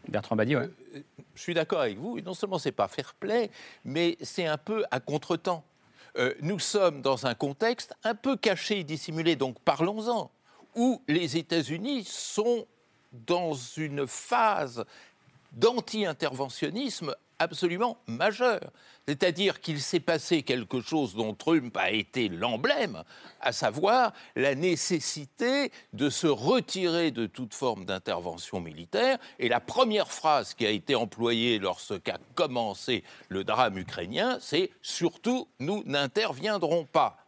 [0.08, 0.68] Bertrand Badi, ouais.
[0.96, 1.02] Euh,
[1.34, 2.20] je suis d'accord avec vous.
[2.20, 3.50] Non seulement c'est pas fair-play,
[3.84, 5.64] mais c'est un peu à contretemps.
[6.18, 10.30] Euh, nous sommes dans un contexte un peu caché et dissimulé, donc parlons-en,
[10.74, 12.66] où les États-Unis sont
[13.12, 14.84] dans une phase
[15.52, 18.60] d'anti-interventionnisme absolument majeur.
[19.06, 23.02] C'est-à-dire qu'il s'est passé quelque chose dont Trump a été l'emblème,
[23.40, 29.18] à savoir la nécessité de se retirer de toute forme d'intervention militaire.
[29.40, 35.48] Et la première phrase qui a été employée lorsqu'a commencé le drame ukrainien, c'est surtout
[35.58, 37.18] nous n'interviendrons pas.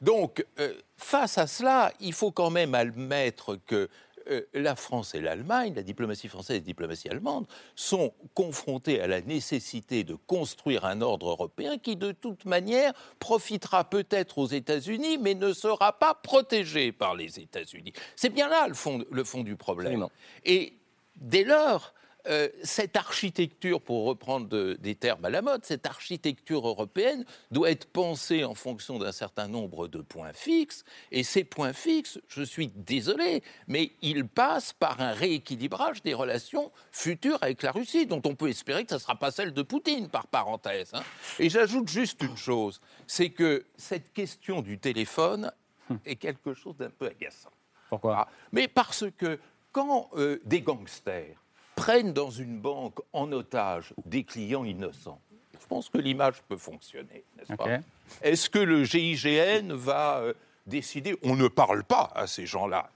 [0.00, 3.88] Donc, euh, face à cela, il faut quand même admettre que
[4.30, 9.06] euh, la France et l'Allemagne, la diplomatie française et la diplomatie allemande, sont confrontées à
[9.06, 15.18] la nécessité de construire un ordre européen qui, de toute manière, profitera peut-être aux États-Unis,
[15.18, 17.92] mais ne sera pas protégé par les États-Unis.
[18.16, 20.06] C'est bien là le fond, le fond du problème.
[20.44, 20.74] Et
[21.16, 21.94] dès lors,
[22.28, 27.86] euh, cette architecture, pour reprendre des termes à la mode, cette architecture européenne doit être
[27.86, 30.84] pensée en fonction d'un certain nombre de points fixes.
[31.12, 36.72] Et ces points fixes, je suis désolé, mais ils passent par un rééquilibrage des relations
[36.90, 39.62] futures avec la Russie, dont on peut espérer que ce ne sera pas celle de
[39.62, 40.90] Poutine, par parenthèse.
[40.94, 41.02] Hein.
[41.38, 45.52] Et j'ajoute juste une chose, c'est que cette question du téléphone
[45.90, 45.98] hum.
[46.04, 47.50] est quelque chose d'un peu agaçant.
[47.88, 48.16] Pourquoi?
[48.18, 49.38] Ah, Mais parce que
[49.72, 51.36] quand euh, des gangsters
[51.76, 55.20] prennent dans une banque en otage des clients innocents.
[55.60, 57.78] Je pense que l'image peut fonctionner, n'est-ce pas
[58.22, 60.34] Est-ce que le GIGN va euh,
[60.66, 61.16] décider?
[61.22, 62.90] On ne parle pas à ces gens-là,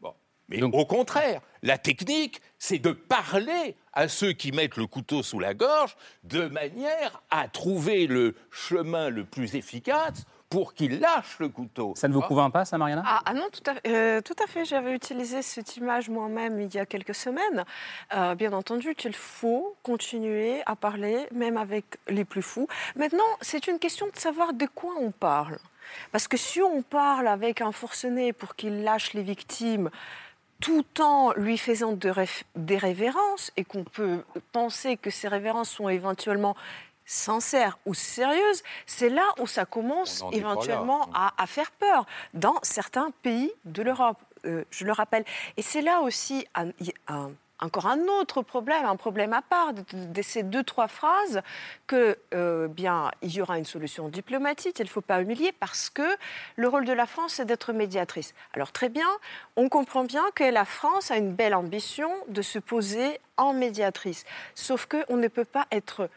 [0.00, 0.12] bon.
[0.48, 5.38] Mais au contraire, la technique, c'est de parler à ceux qui mettent le couteau sous
[5.38, 11.48] la gorge de manière à trouver le chemin le plus efficace pour qu'il lâche le
[11.48, 11.92] couteau.
[11.96, 13.02] Ça ne vous convainc pas, ça, Mariana?
[13.06, 14.64] Ah, ah, non, tout à, euh, tout à fait.
[14.64, 17.64] J'avais utilisé cette image moi-même il y a quelques semaines.
[18.14, 22.66] Euh, bien entendu qu'il faut continuer à parler, même avec les plus fous.
[22.96, 25.58] Maintenant, c'est une question de savoir de quoi on parle.
[26.12, 29.90] Parce que si on parle avec un forcené pour qu'il lâche les victimes,
[30.60, 31.96] tout en lui faisant
[32.56, 36.56] des révérences, et qu'on peut penser que ces révérences sont éventuellement
[37.08, 42.04] sincère ou sérieuse, c'est là où ça commence éventuellement à, faire peur
[42.34, 45.24] dans certains pays de l'Europe, euh, je le rappelle.
[45.56, 46.46] Et c'est là aussi
[47.60, 51.40] encore un autre problème, un problème à part de, ces deux, trois phrases,
[51.86, 55.88] que euh, bien il y aura une solution diplomatique, il ne faut pas humilier, parce
[55.88, 56.16] que
[56.56, 58.34] le rôle de la France, c'est d'être médiatrice.
[58.52, 59.08] Alors très bien,
[59.56, 64.24] on comprend bien que la France a une belle ambition de se poser en médiatrice.
[64.54, 66.10] Sauf qu'on ne peut pas être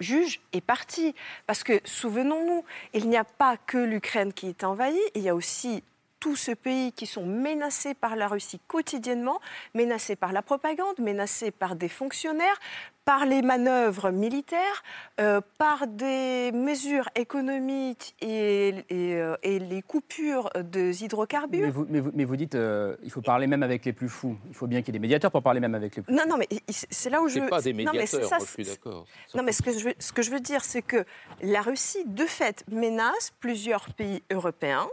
[0.00, 1.14] juge et parti.
[1.46, 5.34] Parce que, souvenons-nous, il n'y a pas que l'Ukraine qui est envahie, il y a
[5.34, 5.82] aussi
[6.20, 9.40] tous ces pays qui sont menacés par la Russie quotidiennement,
[9.74, 12.58] menacés par la propagande, menacés par des fonctionnaires,
[13.06, 14.82] par les manœuvres militaires,
[15.20, 21.72] euh, par des mesures économiques et, euh, les coupures des hydrocarbures.
[21.88, 24.36] Mais vous, dites qu'il euh, il faut parler même avec les plus fous.
[24.48, 26.18] Il faut bien qu'il y ait des médiateurs pour parler même avec les plus fous.
[26.18, 27.38] Non, non, mais c'est là où je...
[27.38, 27.46] veux...
[27.46, 29.06] pas des médiateurs, je suis d'accord.
[29.36, 31.04] Non, mais ce que, je veux, ce que je veux dire, c'est que
[31.42, 34.88] la Russie, de fait, menace plusieurs pays européens.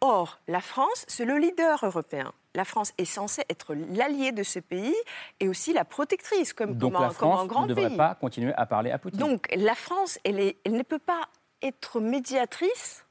[0.00, 4.58] Or, la France, c'est le leader européen la France est censée être l'allié de ce
[4.58, 4.96] pays
[5.38, 8.66] et aussi la protectrice, comme, Donc la France un, grand ne devrait pas continuer à
[8.66, 9.20] parler à Poutine.
[9.20, 11.28] Donc la France, elle, elle ne peut pas
[11.62, 13.06] être médiatrice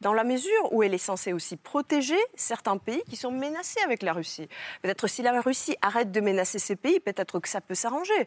[0.00, 4.02] dans la mesure où elle est censée aussi protéger certains pays qui sont menacés avec
[4.02, 4.48] la Russie.
[4.82, 8.26] Peut-être si la Russie arrête de menacer ces pays, peut-être que ça peut s'arranger.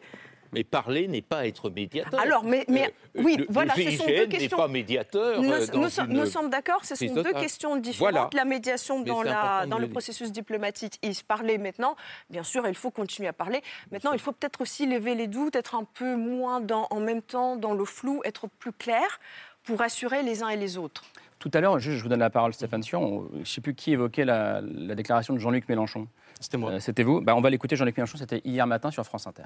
[0.54, 2.18] Mais parler n'est pas être médiateur.
[2.20, 4.56] Alors, mais, mais euh, oui, voilà, ce sont deux questions.
[4.56, 5.42] n'est pas médiateur.
[5.42, 8.34] Nous, euh, nous, sommes d'accord, ce sont deux questions différentes.
[8.34, 11.96] La médiation dans, la, dans le processus diplomatique il se parlait maintenant.
[12.30, 13.62] Bien sûr, il faut continuer à parler.
[13.90, 17.22] Maintenant, il faut peut-être aussi lever les doutes, être un peu moins dans, en même
[17.22, 19.20] temps dans le flou, être plus clair
[19.64, 21.04] pour assurer les uns et les autres.
[21.38, 23.28] Tout à l'heure, je, vous donne la parole, Stéphane Sion.
[23.34, 26.08] Je ne sais plus qui évoquait la, déclaration de Jean-Luc Mélenchon.
[26.40, 26.72] C'était moi.
[26.72, 27.20] Euh, c'était vous.
[27.20, 28.16] Bah, on va l'écouter, Jean-Luc Mélenchon.
[28.18, 29.44] C'était hier matin sur France Inter.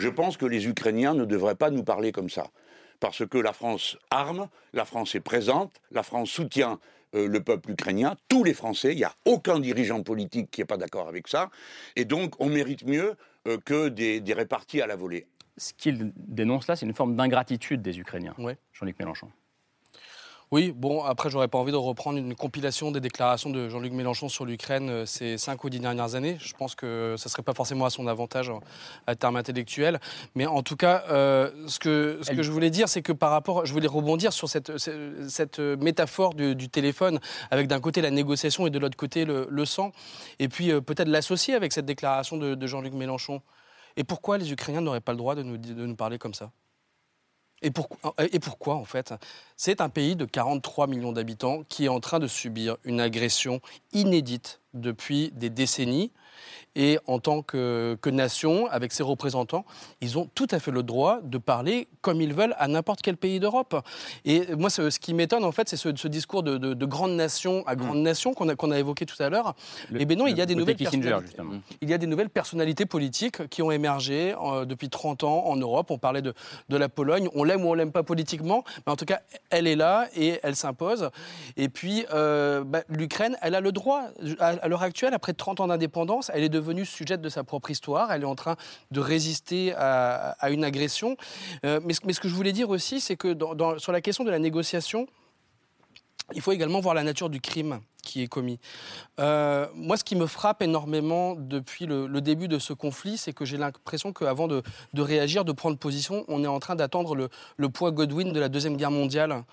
[0.00, 2.46] Je pense que les Ukrainiens ne devraient pas nous parler comme ça.
[3.00, 6.78] Parce que la France arme, la France est présente, la France soutient
[7.14, 10.66] euh, le peuple ukrainien, tous les Français, il n'y a aucun dirigeant politique qui n'est
[10.66, 11.50] pas d'accord avec ça.
[11.96, 13.14] Et donc, on mérite mieux
[13.46, 15.26] euh, que des, répartis à la volée.
[15.58, 18.34] Ce qu'il dénonce là, c'est une forme d'ingratitude des Ukrainiens,
[18.72, 19.30] Jean-Luc Mélenchon.
[20.52, 24.28] Oui, bon, après, j'aurais pas envie de reprendre une compilation des déclarations de Jean-Luc Mélenchon
[24.28, 26.38] sur l'Ukraine euh, ces cinq ou dix dernières années.
[26.40, 28.50] Je pense que ça serait pas forcément à son avantage
[29.06, 30.00] à terme intellectuel.
[30.34, 33.30] Mais en tout cas, euh, ce que, ce que je voulais dire, c'est que par
[33.30, 37.20] rapport, je voulais rebondir sur cette, cette métaphore du, téléphone,
[37.52, 39.92] avec d'un côté la négociation et de l'autre côté le, sang,
[40.40, 43.40] et puis euh, peut-être l'associer avec cette déclaration de, de Jean-Luc Mélenchon.
[43.96, 46.50] Et pourquoi les Ukrainiens n'auraient pas le droit de nous, de nous parler comme ça?
[47.62, 49.14] Et, pourquoi, en fait?
[49.56, 53.60] C'est un pays de 43 millions d'habitants qui est en train de subir une agression
[53.92, 56.10] inédite depuis des décennies
[56.76, 59.64] et en tant que, nation, avec ses représentants,
[60.00, 63.16] ils ont tout à fait le droit de parler comme ils veulent à n'importe quel
[63.16, 63.76] pays d'Europe.
[64.24, 68.00] Et moi, ce, qui m'étonne, en fait, c'est ce, discours de, grande nation à grande
[68.00, 68.02] mm.
[68.02, 69.54] nation qu'on a, évoqué tout à l'heure.
[69.96, 71.36] Et ben non, il y a des nouvelles personnalités.
[71.80, 75.56] Il y a des nouvelles personnalités politiques qui ont émergé euh, depuis 30 ans en
[75.56, 75.90] Europe.
[75.90, 76.34] On parlait de,
[76.68, 77.28] de la Pologne.
[77.34, 79.20] On l'aime ou on l'aime pas politiquement, mais en tout cas,
[79.50, 81.10] elle est là et elle s'impose.
[81.56, 84.04] Et puis, euh, bah, l'Ukraine, elle a le droit,
[84.38, 87.70] à, à l'heure actuelle, après 30 ans d'indépendance, elle est devenue sujette de sa propre
[87.70, 88.12] histoire.
[88.12, 88.56] Elle est en train
[88.90, 91.16] de résister à, une agression.
[91.64, 93.36] Euh, mais, ce que je voulais dire aussi, c'est que
[93.78, 95.06] sur la question de la négociation,
[96.34, 98.58] il faut également voir la nature du crime qui est commis.
[99.18, 103.44] Euh, moi, ce qui me frappe énormément depuis le, début de ce conflit, c'est que
[103.44, 104.62] j'ai l'impression qu'avant de,
[104.94, 108.40] de, réagir, de prendre position, on est en train d'attendre le, le, point Godwin de
[108.40, 109.44] la Deuxième Guerre mondiale.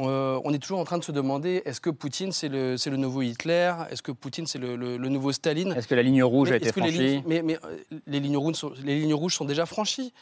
[0.00, 2.96] Euh, on est toujours en train de se demander est-ce que Poutine, c'est le, le,
[2.96, 3.72] nouveau Hitler?
[3.90, 5.72] Est-ce que Poutine, c'est le, nouveau Staline?
[5.72, 7.22] Est-ce que la ligne rouge a été franchie?
[7.26, 10.12] Mais, mais euh, les, lignes rouges sont, les lignes rouges sont déjà franchies.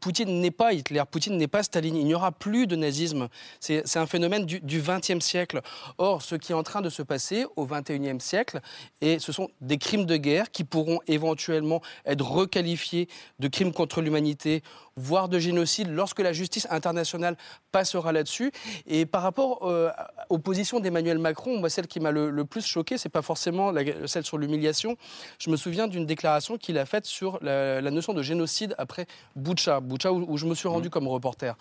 [0.00, 1.96] Poutine n'est pas Hitler, Poutine n'est pas Staline.
[1.96, 3.28] Il n'y aura plus de nazisme.
[3.60, 5.60] C'est un phénomène du XXe siècle.
[5.98, 8.60] Or, ce qui est en train de se passer au XXIe siècle.
[9.00, 14.00] Et ce sont des crimes de guerre qui pourront éventuellement être requalifiés de crimes contre
[14.00, 14.62] l'humanité
[14.96, 17.36] voire de génocide, lorsque la justice internationale
[17.72, 18.52] passera là-dessus.
[18.86, 19.90] Et par rapport euh,
[20.28, 23.72] aux positions d'Emmanuel Macron, moi, celle qui m'a le, plus choqué, c'est pas forcément
[24.06, 24.96] celle sur l'humiliation.
[25.38, 29.80] Je me souviens d'une déclaration qu'il a faite sur la, notion de génocide après Boucha,
[29.80, 30.90] Boucha où, je me suis rendu mmh.
[30.90, 31.56] comme reporter,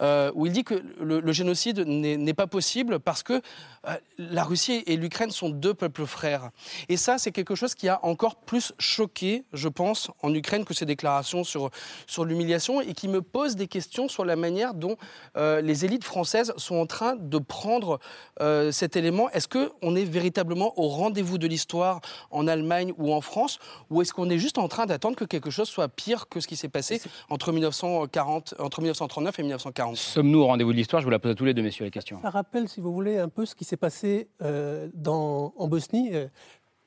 [0.00, 3.40] euh, où il dit que le, génocide n'est pas possible parce que
[3.88, 6.50] euh, la Russie et l'Ukraine sont deux peuples frères.
[6.88, 10.74] Et ça, c'est quelque chose qui a encore plus choqué, je pense, en Ukraine que
[10.74, 11.70] ces déclarations sur,
[12.06, 14.96] sur l'humiliation et qui me pose des questions sur la manière dont
[15.36, 17.98] euh, les élites françaises sont en train de prendre
[18.40, 19.30] euh, cet élément.
[19.30, 22.00] Est-ce qu'on est véritablement au rendez-vous de l'histoire
[22.30, 23.58] en Allemagne ou en France
[23.90, 26.46] ou est-ce qu'on est juste en train d'attendre que quelque chose soit pire que ce
[26.46, 31.02] qui s'est passé entre, 1940, entre 1939 et 1940 Sommes-nous au rendez-vous de l'histoire?
[31.02, 32.20] Je vous la pose à tous les deux, messieurs, la question.
[32.22, 36.12] Ça rappelle, si vous voulez, un peu ce qui s'est passé euh, dans, en Bosnie,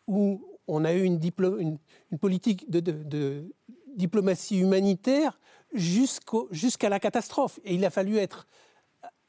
[0.07, 1.19] où on a eu une,
[1.59, 3.51] une, politique de, de
[3.95, 5.39] diplomatie humanitaire
[5.75, 7.59] jusqu'à la catastrophe.
[7.63, 8.47] Et il a fallu être,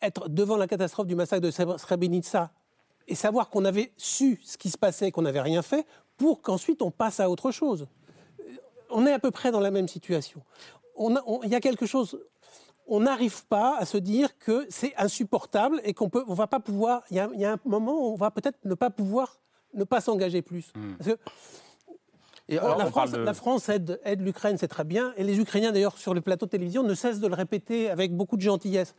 [0.03, 2.51] être devant la catastrophe du massacre de Srebrenica
[3.09, 5.87] et savoir qu'on avait su ce qui se passait, qu'on n'avait rien fait,
[6.17, 7.87] pour qu'ensuite on passe à autre chose.
[8.91, 10.43] On est à peu près dans la même situation.
[10.99, 12.19] Il y a quelque chose.
[12.87, 17.03] On n'arrive pas à se dire que c'est insupportable et qu'on on va pas pouvoir.
[17.11, 19.41] Il y, a, un moment où on va peut-être ne pas pouvoir
[19.75, 20.73] ne pas s'engager plus.
[20.75, 20.95] Hmm.
[20.97, 21.19] Parce que
[22.49, 25.13] la, France, aide, l'Ukraine, c'est très bien.
[25.17, 28.15] Et les Ukrainiens, d'ailleurs, sur le plateau de télévision, ne cessent de le répéter avec
[28.15, 28.95] beaucoup de gentillesse.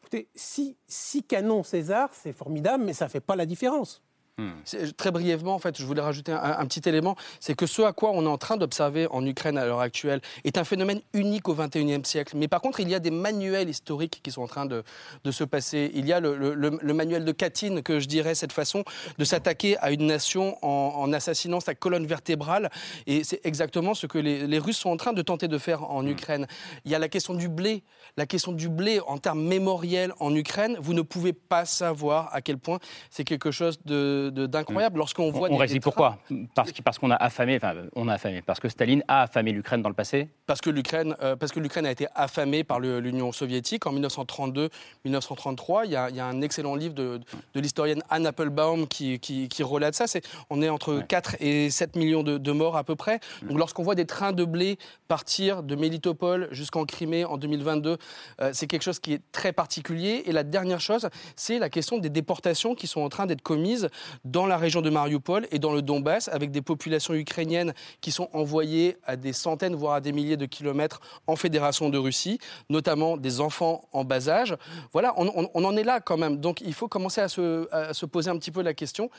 [0.00, 4.02] écoutez, six, six canons César, c'est formidable, mais ça ne fait pas la différence.
[4.38, 4.50] Hmm.
[4.98, 8.10] Très brièvement, en fait, je voulais rajouter un, petit élément, c'est que ce à quoi
[8.12, 11.54] on est en train d'observer en Ukraine à l'heure actuelle est un phénomène unique au
[11.54, 12.36] XXIe siècle.
[12.36, 14.84] Mais par contre, il y a des manuels historiques qui sont en train de,
[15.30, 15.90] se passer.
[15.94, 18.84] Il y a le, manuel de Katyn, que je dirais, cette façon
[19.16, 22.70] de s'attaquer à une nation en, assassinant sa colonne vertébrale.
[23.06, 26.02] Et c'est exactement ce que les, Russes sont en train de tenter de faire en
[26.02, 26.08] hmm.
[26.08, 26.46] Ukraine.
[26.84, 27.84] Il y a la question du blé.
[28.18, 32.42] La question du blé en termes mémoriels en Ukraine, vous ne pouvez pas savoir à
[32.42, 32.80] quel point
[33.10, 35.48] c'est quelque chose de d'incroyable lorsqu'on voit.
[35.50, 36.18] On, des, pourquoi
[36.54, 39.82] Parce parce qu'on a affamé, enfin on a affamé, parce que Staline a affamé l'Ukraine
[39.82, 40.28] dans le passé.
[40.46, 45.82] Parce que l'Ukraine, euh, parce que l'Ukraine a été affamée par l'Union soviétique en 1932-1933.
[45.84, 47.20] Il, y a un excellent livre de,
[47.54, 50.06] l'historienne Anne Applebaum qui, qui, relate ça.
[50.06, 53.20] C'est on est entre 4 et 7 millions de, morts à peu près.
[53.42, 57.98] Donc lorsqu'on voit des trains de blé partir de Mélitopol jusqu'en Crimée en 2022,
[58.40, 60.22] euh, c'est quelque chose qui est très particulier.
[60.26, 63.88] Et la dernière chose, c'est la question des déportations qui sont en train d'être commises
[64.24, 68.28] dans la région de Mariupol et dans le Donbass, avec des populations ukrainiennes qui sont
[68.32, 72.38] envoyées à des centaines, voire à des milliers de kilomètres en Fédération de Russie,
[72.70, 74.56] notamment des enfants en bas âge.
[74.92, 76.38] Voilà, on, en est là quand même.
[76.38, 79.10] Donc il faut commencer à se, poser un petit peu la question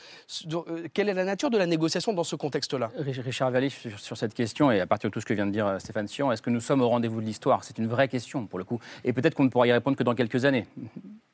[0.52, 2.90] euh, quelle est la nature de la négociation dans ce contexte-là?
[2.96, 5.66] Richard Vallée, sur, cette question, et à partir de tout ce que vient de dire
[5.66, 7.64] euh, Stéphane Sion, est-ce que nous sommes au rendez-vous de l'histoire?
[7.64, 8.78] C'est une vraie question pour le coup.
[9.04, 10.66] Et peut-être qu'on ne pourra y répondre que dans quelques années.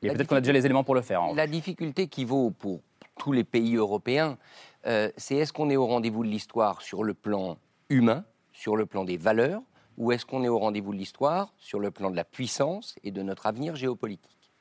[0.01, 1.21] Et peut-être qu'on a déjà les éléments pour le faire.
[1.35, 2.81] La difficulté qui vaut pour
[3.19, 4.37] tous les pays européens,
[4.85, 7.57] euh, c'est est-ce qu'on est au rendez-vous de l'histoire sur le plan
[7.89, 9.61] humain, sur le plan des valeurs,
[9.97, 13.11] ou est-ce qu'on est au rendez-vous de l'histoire sur le plan de la puissance et
[13.11, 14.51] de notre avenir géopolitique?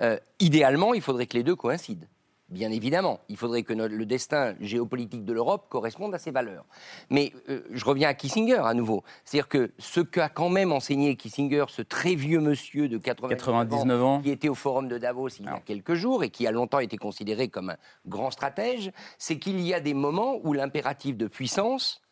[0.00, 2.06] Euh, Idéalement, il faudrait que les deux coïncident.
[2.50, 6.64] Bien évidemment, il faudrait que le destin géopolitique de l'Europe corresponde à ces valeurs.
[7.08, 9.04] Mais euh, je reviens à Kissinger à nouveau.
[9.24, 14.20] C'est-à-dire que ce qu'a quand même enseigné Kissinger, ce très vieux monsieur de 99, ans,
[14.20, 16.80] qui était au forum de Davos il y a quelques jours et qui a longtemps
[16.80, 17.76] été considéré comme un
[18.06, 22.02] grand stratège, c'est qu'il y a des moments où l'impératif de puissance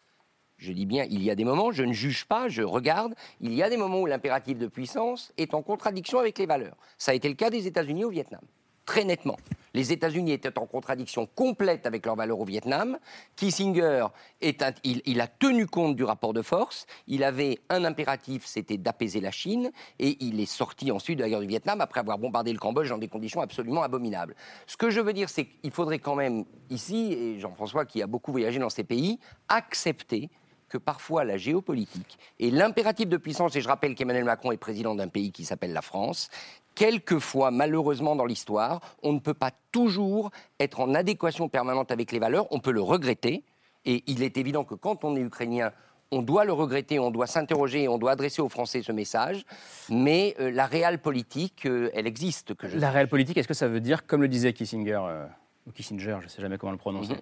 [0.56, 3.54] je dis bien, il y a des moments, je ne juge pas, je regarde, il
[3.54, 6.76] y a des moments où l'impératif de puissance est en contradiction avec les valeurs.
[6.98, 8.40] Ça a été le cas des États-Unis au Vietnam
[8.88, 9.36] très nettement.
[9.74, 12.98] Les États-Unis étaient en contradiction complète avec leurs valeurs au Vietnam.
[13.36, 14.06] Kissinger,
[14.40, 16.86] il, a tenu compte du rapport de force.
[17.06, 19.70] Il avait un impératif, c'était d'apaiser la Chine.
[19.98, 22.88] Et il est sorti ensuite de la guerre du Vietnam après avoir bombardé le Cambodge
[22.88, 24.34] dans des conditions absolument abominables.
[24.66, 28.06] Ce que je veux dire, c'est qu'il faudrait quand même, ici, et Jean-François qui a
[28.06, 30.30] beaucoup voyagé dans ces pays, accepter
[30.68, 34.94] que parfois la géopolitique et l'impératif de puissance, et je rappelle qu'Emmanuel Macron est président
[34.94, 36.30] d'un pays qui s'appelle la France,
[36.74, 42.18] quelquefois, malheureusement dans l'histoire, on ne peut pas toujours être en adéquation permanente avec les
[42.18, 43.44] valeurs, on peut le regretter,
[43.84, 45.72] et il est évident que quand on est ukrainien,
[46.10, 49.44] on doit le regretter, on doit s'interroger, on doit adresser aux Français ce message,
[49.90, 52.54] mais euh, la réelle politique, euh, elle existe.
[52.54, 55.26] Que la réelle politique, est-ce que ça veut dire, comme le disait Kissinger, euh,
[55.66, 57.20] ou Kissinger, je ne sais jamais comment le prononcer, mhm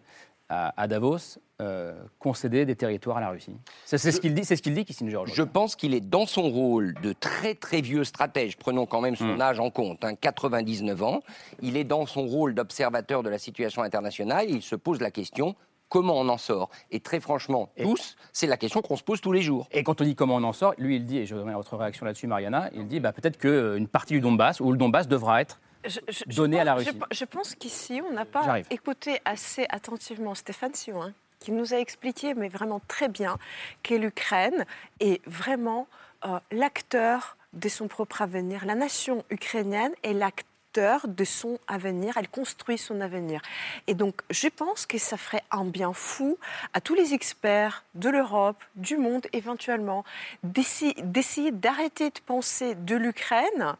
[0.48, 3.56] à, Davos euh, concéder des territoires à la Russie.
[3.84, 5.22] C'est ce qu'il dit, c'est ce qu'il dit Kissinger.
[5.26, 8.56] Je pense qu'il est dans son rôle de très très vieux stratège.
[8.56, 9.40] Prenons quand même son hmm.
[9.40, 11.20] âge en compte, 99 hein, ans.
[11.62, 14.46] Il est dans son rôle d'observateur de la situation internationale.
[14.48, 15.56] Il se pose la question
[15.88, 16.70] comment on en sort?
[16.90, 19.68] Et très franchement, tous, c'est la question qu'on se pose tous les jours.
[19.72, 21.76] Et quand on dit comment on en sort, lui, il dit, et je voudrais votre
[21.76, 25.40] réaction là-dessus, Mariana, il dit bah, peut-être qu'une partie du Donbass, ou le Donbass devra
[25.40, 30.74] être je, à la Russie je, pense qu'ici, on n'a pas écouté assez attentivement Stéphane
[30.74, 33.38] Sion, qui nous a expliqué, mais vraiment très bien,
[33.82, 34.64] que l'Ukraine
[35.00, 35.86] est vraiment
[36.24, 38.64] euh, l'acteur de son propre avenir.
[38.66, 40.46] La nation ukrainienne est l'acteur
[40.76, 43.40] de son avenir, elle construit son avenir.
[43.86, 46.38] Et donc, je pense que ça ferait un bien fou
[46.74, 50.04] à tous les experts de l'Europe, du monde éventuellement,
[50.42, 53.76] d'essayer d'arrêter de penser de l'Ukraine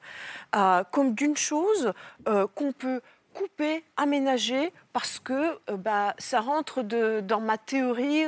[0.55, 1.92] euh, comme d'une chose
[2.28, 3.01] euh, qu'on peut
[3.34, 8.24] couper, aménager, parce que euh, bah, ça rentre dans ma théorie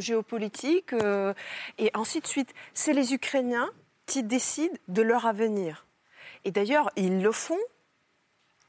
[0.00, 0.92] géopolitique,
[1.78, 2.52] et ainsi de suite.
[2.74, 3.70] C'est les Ukrainiens
[4.06, 5.86] qui décident de leur avenir.
[6.44, 7.58] Et d'ailleurs, ils le font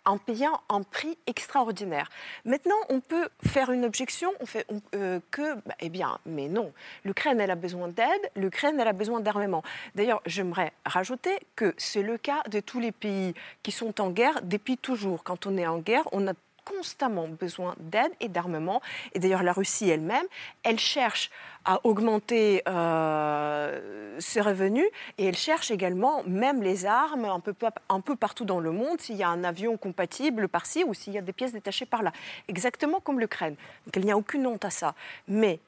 [0.05, 2.09] en payant un prix extraordinaire.
[2.45, 6.73] Maintenant, on peut faire une objection on fait, euh, que, bah, eh bien, mais non,
[7.05, 9.63] l'Ukraine, elle a besoin d'aide, l'Ukraine, elle a besoin d'armement.
[9.95, 13.33] D'ailleurs, j'aimerais rajouter que c'est le cas de tous les pays
[13.63, 15.23] qui sont en guerre depuis toujours.
[15.23, 16.33] Quand on est en guerre, on a
[16.65, 18.81] constamment besoin d'aide et d'armement.
[19.13, 20.25] Et d'ailleurs, la Russie elle-même,
[20.63, 21.29] elle cherche
[21.65, 24.87] à augmenter euh, ses revenus
[25.17, 27.53] et elle cherche également même les armes un peu,
[27.89, 31.13] un peu partout dans le monde, s'il y a un avion compatible par-ci ou s'il
[31.13, 32.11] y a des pièces détachées par-là.
[32.47, 33.55] Exactement comme l'Ukraine.
[33.85, 34.95] Donc il n'y a aucune honte à ça.
[35.27, 35.59] Mais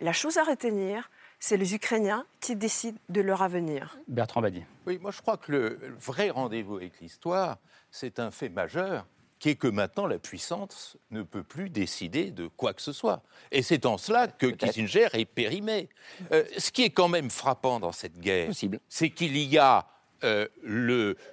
[0.00, 3.98] la chose à retenir, c'est les Ukrainiens qui décident de leur avenir.
[4.08, 4.62] Bertrand Badi.
[4.86, 7.58] Oui, moi je crois que le vrai rendez-vous avec l'histoire,
[7.90, 9.06] c'est un fait majeur
[9.40, 13.22] qui est que maintenant la puissance ne peut plus décider de quoi que ce soit.
[13.50, 15.88] Et c'est en cela que Kissinger est périmé.
[16.30, 18.50] Euh, ce qui est quand même frappant dans cette guerre,
[18.88, 19.88] c'est qu'il y a
[20.22, 20.46] euh,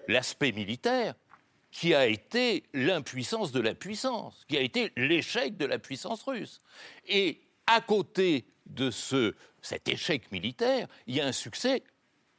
[0.08, 1.14] l'aspect militaire
[1.70, 6.62] qui a été l'impuissance de la puissance, qui a été l'échec de la puissance russe.
[7.08, 11.84] Et à côté de ce, cet échec militaire, il y a un succès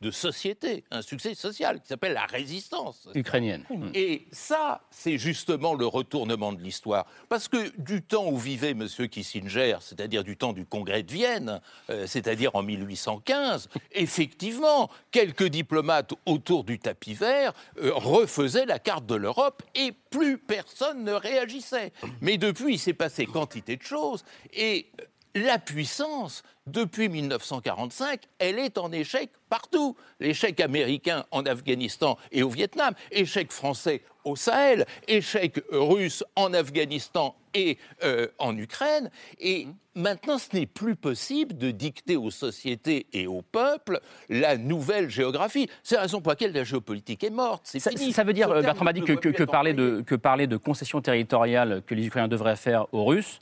[0.01, 3.65] de société, un succès social qui s'appelle la résistance ukrainienne.
[3.95, 7.07] Et ça, c'est justement le retournement de l'histoire.
[7.29, 8.87] Parce que du temps où vivait M.
[8.87, 16.13] Kissinger, c'est-à-dire du temps du Congrès de Vienne, euh, c'est-à-dire en 1815, effectivement, quelques diplomates
[16.27, 21.93] autour du tapis vert euh, refaisaient la carte de l'Europe et plus personne ne réagissait.
[22.21, 24.87] Mais depuis, il s'est passé quantité de choses et
[25.35, 29.97] la puissance, depuis 1945, elle est en échec partout.
[30.21, 37.35] L'échec américain en Afghanistan et au Vietnam, échec français au Sahel, échec russe en Afghanistan
[37.55, 39.11] et euh, en Ukraine.
[39.39, 45.09] Et maintenant, ce n'est plus possible de dicter aux sociétés et aux peuples la nouvelle
[45.09, 45.69] géographie.
[45.83, 47.63] C'est la raison pour laquelle la géopolitique est morte.
[47.67, 51.83] Ça, ça, veut dire, Bertrand m'a dit, que, parler de, que parler de concessions territoriales
[51.87, 53.41] que les Ukrainiens devraient faire aux Russes,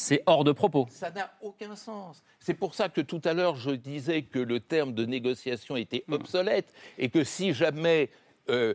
[0.00, 0.86] c'est hors de propos.
[0.90, 2.22] Ça n'a aucun sens.
[2.38, 6.04] C'est pour ça que tout à l'heure, je disais que le terme de négociation était
[6.06, 6.12] hmm.
[6.12, 8.08] obsolète et que si jamais
[8.48, 8.74] euh,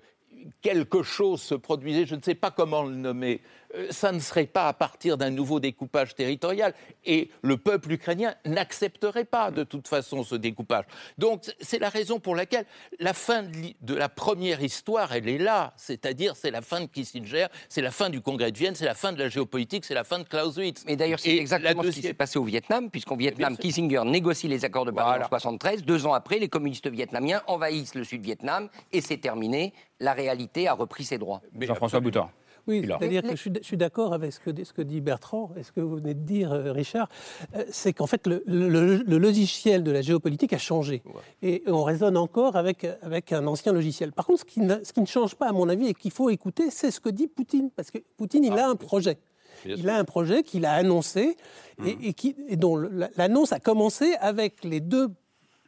[0.61, 3.41] quelque chose se produisait, je ne sais pas comment le nommer,
[3.89, 6.74] ça ne serait pas à partir d'un nouveau découpage territorial.
[7.05, 10.86] Et le peuple ukrainien n'accepterait pas de toute façon ce découpage.
[11.17, 12.65] Donc c'est la raison pour laquelle
[12.99, 15.74] la fin de la première histoire, elle est là.
[15.78, 18.93] C'est-à-dire c'est la fin de Kissinger, c'est la fin du Congrès de Vienne, c'est la
[18.93, 20.84] fin de la géopolitique, c'est la fin de Clausewitz.
[20.86, 24.65] Mais d'ailleurs c'est exactement ce qui s'est passé au Vietnam, puisqu'en Vietnam, Kissinger négocie les
[24.65, 25.84] accords de Paris en 1973.
[25.84, 29.74] Deux ans après, les communistes vietnamiens envahissent le Sud-Vietnam et c'est terminé.
[29.99, 31.41] La réalité a repris ses droits.
[31.59, 32.30] Jean-François Boutin.
[32.68, 35.72] Oui, c'est-à-dire que je suis, d'accord avec ce que, ce que, dit Bertrand et ce
[35.72, 37.09] que vous venez de dire, euh, Richard.
[37.55, 41.03] Euh, c'est qu'en fait, le, logiciel de la géopolitique a changé.
[41.41, 44.14] Et on raisonne encore avec, avec un ancien logiciel.
[44.14, 46.11] Par contre, ce qui, ne, ce qui ne change pas, à mon avis, et qu'il
[46.11, 47.70] faut écouter, c'est ce que dit Poutine.
[47.76, 49.18] Parce que Poutine, il a un projet.
[49.66, 51.38] Il a un projet qu'il a annoncé
[51.86, 52.76] et, qui, et dont
[53.16, 55.09] l'annonce a commencé avec les deux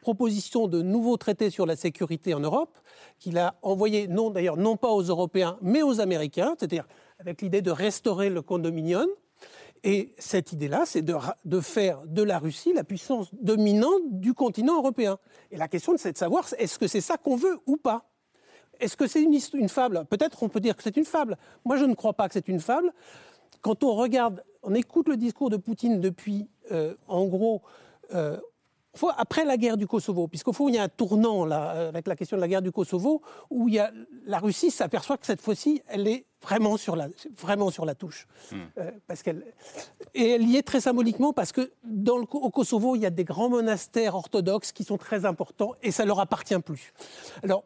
[0.06, 2.78] propositions de nouveaux traités sur la sécurité en Europe
[3.18, 6.86] qu'il a envoyé, non d'ailleurs, non pas aux Européens, mais aux Américains, c'est-à-dire
[7.18, 9.08] avec l'idée de restaurer le condominium.
[9.82, 15.18] Et cette idée-là, c'est de, faire de la Russie la puissance dominante du continent européen.
[15.50, 18.08] Et la question, c'est de savoir, est-ce que c'est ça qu'on veut ou pas?
[18.78, 20.04] Est-ce que c'est une, une, fable?
[20.04, 21.36] Peut-être on peut dire que c'est une fable.
[21.64, 22.92] Moi, je ne crois pas que c'est une fable.
[23.60, 27.62] Quand on regarde, on écoute le discours de Poutine depuis, euh, en gros,
[28.14, 28.38] euh,
[29.16, 32.06] après la guerre du Kosovo, puisqu'au fond, il y a un tournant là, euh, avec
[32.06, 33.92] la question de la guerre du Kosovo, où il y a,
[34.24, 38.26] la Russie s'aperçoit que cette fois-ci, elle est vraiment sur la, vraiment sur la touche.
[38.52, 38.56] Hmm.
[38.78, 39.44] Euh, parce qu'elle,
[40.14, 43.10] et elle y est très symboliquement, parce que dans le, au Kosovo, il y a
[43.10, 46.92] des grands monastères orthodoxes qui sont très importants, et ça leur appartient plus.
[47.42, 47.64] Alors,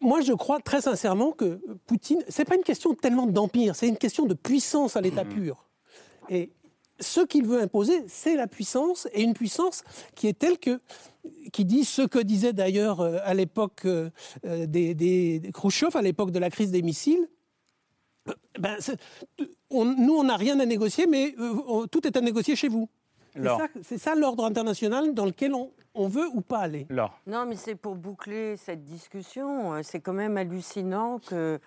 [0.00, 3.98] moi, je crois très sincèrement que Poutine, c'est pas une question tellement d'empire, c'est une
[3.98, 5.28] question de puissance à l'état hmm.
[5.28, 5.64] pur.
[6.28, 6.52] Et
[7.02, 9.84] ce qu'il veut imposer, c'est la puissance, et une puissance
[10.14, 10.80] qui est telle que,
[11.52, 14.10] qui dit ce que disait d'ailleurs euh, à l'époque euh,
[14.46, 17.28] euh, des, des, Khrushchev, à l'époque de la crise des missiles.
[18.58, 18.76] Ben,
[19.72, 21.34] nous, on n'a rien à négocier, mais
[21.90, 22.88] tout est à négocier chez vous.
[23.82, 26.86] C'est ça, l'ordre international dans lequel on, on, veut ou pas aller.
[27.26, 29.82] Non, mais c'est pour boucler cette discussion.
[29.82, 31.58] C'est quand même hallucinant que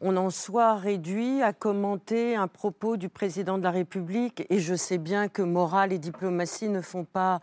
[0.00, 4.44] on en soit réduit à commenter un propos du président de la République.
[4.50, 7.40] Et je sais bien que morale et diplomatie ne font pas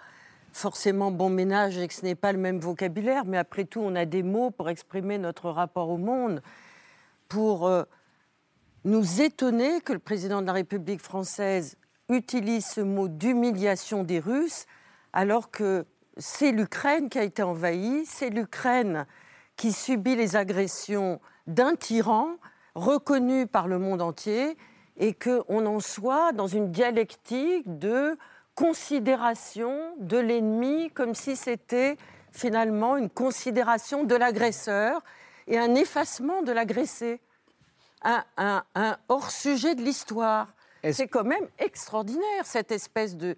[0.51, 3.95] forcément bon ménage et que ce n'est pas le même vocabulaire, mais après tout, on
[3.95, 6.43] a des mots pour exprimer notre rapport au monde,
[7.28, 7.84] pour euh,
[8.86, 11.78] nous étonner que le président de la République française
[12.08, 14.68] utilise ce mot d'humiliation des Russes,
[15.12, 15.86] alors que
[16.18, 19.08] c'est l'Ukraine qui a été envahie, c'est l'Ukraine
[19.64, 22.36] qui subit les agressions d'un tyran
[22.76, 24.57] reconnu par le monde entier
[24.97, 28.18] et qu'on en soit dans une dialectique de
[28.55, 31.95] considération de l'ennemi comme si c'était
[32.34, 35.01] finalement une considération de l'agresseur
[35.47, 37.22] et un effacement de l'agressé,
[38.03, 38.64] un,
[39.07, 40.49] hors-sujet de l'histoire.
[40.92, 43.38] C'est quand même extraordinaire, cette espèce de,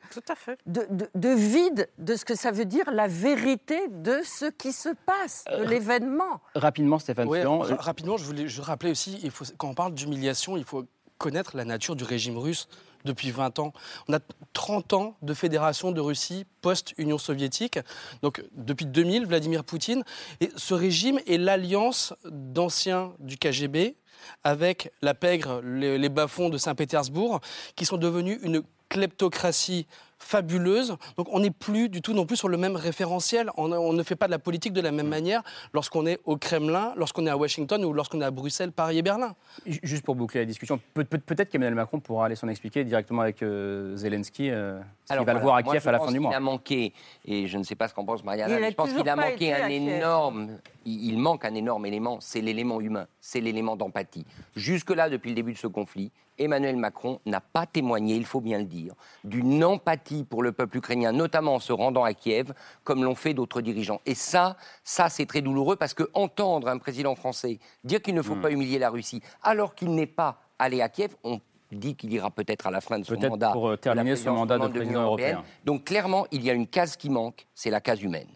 [0.66, 5.44] De, vide de ce que ça veut dire la vérité de ce qui se passe,
[5.48, 6.42] de euh, l'événement.
[6.56, 10.64] Rapidement, Stéphane Rapidement, je voulais je rappeler aussi, il faut, quand on parle d'humiliation, il
[10.64, 10.86] faut
[11.18, 12.68] connaître la nature du régime russe
[13.06, 13.72] depuis 20 ans.
[14.08, 14.20] On a
[14.54, 17.80] 30 ans de fédération de Russie post-Union soviétique.
[18.22, 20.04] Donc depuis 2000, Vladimir Poutine.
[20.42, 23.96] Et ce régime est l'alliance d'anciens du KGB,
[24.44, 27.40] avec la pègre, les, bas-fonds de Saint-Pétersbourg,
[27.76, 29.88] qui sont devenus une kleptocratie
[30.26, 30.98] fabuleuse.
[31.18, 33.50] Donc on n'est plus du tout non plus sur le même référentiel.
[33.58, 36.94] On, ne fait pas de la politique de la même manière lorsqu'on est au Kremlin,
[36.98, 39.36] lorsqu'on est à Washington ou lorsqu'on est à Bruxelles, Paris et Berlin.
[39.66, 43.96] Juste pour boucler la discussion, peut-être qu'Emmanuel Macron pourra aller s'en expliquer directement avec euh,
[43.96, 44.50] Zelensky.
[44.50, 46.32] Euh, va le voir à Kiev à la fin du mois.
[46.32, 49.08] Il a manqué, et je ne sais pas ce qu'en pense Marianne, je pense qu'il
[49.08, 54.26] a manqué un énorme, il manque un énorme élément, c'est l'élément humain, c'est l'élément d'empathie.
[54.56, 58.60] Jusque-là, depuis le début de ce conflit, Emmanuel Macron n'a pas témoigné, il faut bien
[58.60, 63.04] le dire, d'une empathie pour le peuple ukrainien, notamment en se rendant à Kiev, comme
[63.04, 64.02] l'ont fait d'autres dirigeants.
[64.06, 68.22] Et ça, ça c'est très douloureux parce que entendre un président français dire qu'il ne
[68.22, 68.42] faut hmm.
[68.42, 71.40] pas humilier la Russie alors qu'il n'est pas allé à Kiev, on
[71.72, 73.52] dit qu'il ira peut-être à la fin de son mandat.
[73.52, 75.44] Pour euh, terminer son mandat de président européen.
[75.64, 78.28] Donc clairement, il y a une case qui manque, c'est la case humaine.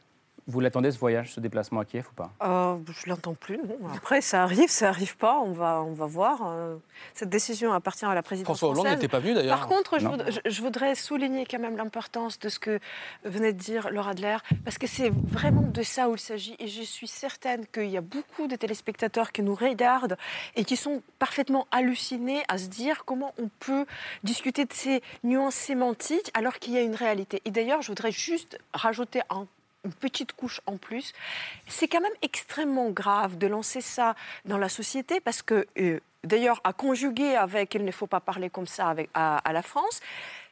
[0.50, 2.32] Vous l'attendez ce voyage, ce déplacement à Kiev ou pas?
[2.41, 3.60] Euh, Je l'attends plus.
[3.95, 5.39] Après, ça arrive, ça arrive pas.
[5.41, 6.39] On va, on va voir.
[6.47, 6.76] Euh,
[7.14, 9.60] cette décision appartient à la présidence François Hollande n'était pas venu d'ailleurs.
[9.60, 12.80] Par contre, je voudrais, souligner quand même l'importance de ce que
[13.26, 16.56] venait de dire Laura Adler, parce que c'est vraiment de ça où il s'agit.
[16.58, 20.18] Et je suis certaine qu'il y a beaucoup de téléspectateurs qui nous regardent
[20.56, 23.86] et qui sont parfaitement hallucinés à se dire comment on peut
[24.24, 27.39] discuter de ces nuances sémantiques alors qu'il y a une réalité.
[27.45, 29.45] Et d'ailleurs, je voudrais juste rajouter un
[29.89, 31.13] une petite couche en plus.
[31.67, 34.15] C'est quand même extrêmement grave de lancer ça
[34.45, 38.49] dans la société parce que, euh, d'ailleurs, à conjuguer avec il ne faut pas parler
[38.49, 39.99] comme ça avec, à, la France,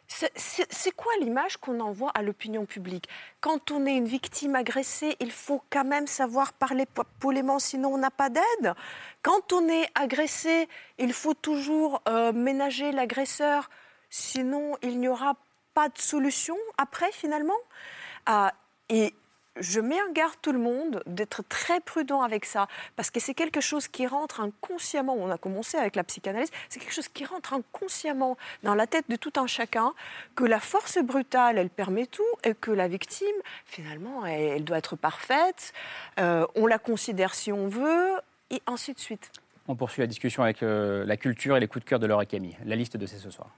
[0.07, 3.09] c'est quoi l'image qu'on envoie à l'opinion publique?
[3.41, 6.85] Quand on est une victime agressée, il faut quand même savoir parler
[7.19, 8.73] polément, sinon on n'a pas d'aide.
[9.21, 13.69] Quand on est agressé, il faut toujours euh, ménager l'agresseur,
[14.09, 15.35] sinon il n'y aura
[15.73, 17.59] pas de solution après finalement.
[18.25, 18.53] Ah,
[18.89, 19.13] et
[19.59, 23.33] je mets en garde tout le monde d'être très prudent avec ça, parce que c'est
[23.33, 27.25] quelque chose qui rentre inconsciemment, on a commencé avec la psychanalyse, c'est quelque chose qui
[27.25, 29.93] rentre inconsciemment dans la tête de tout un chacun,
[30.35, 33.27] que la force brutale, elle permet tout, et que la victime,
[33.65, 35.73] finalement, elle, doit être parfaite,
[36.19, 38.11] euh, on la considère si on veut,
[38.49, 39.31] et ainsi de suite.
[39.67, 42.21] On poursuit la discussion avec euh, la culture et les coups de cœur de Laure
[42.21, 42.57] et Camille.
[42.65, 43.49] La liste de ces ce soir.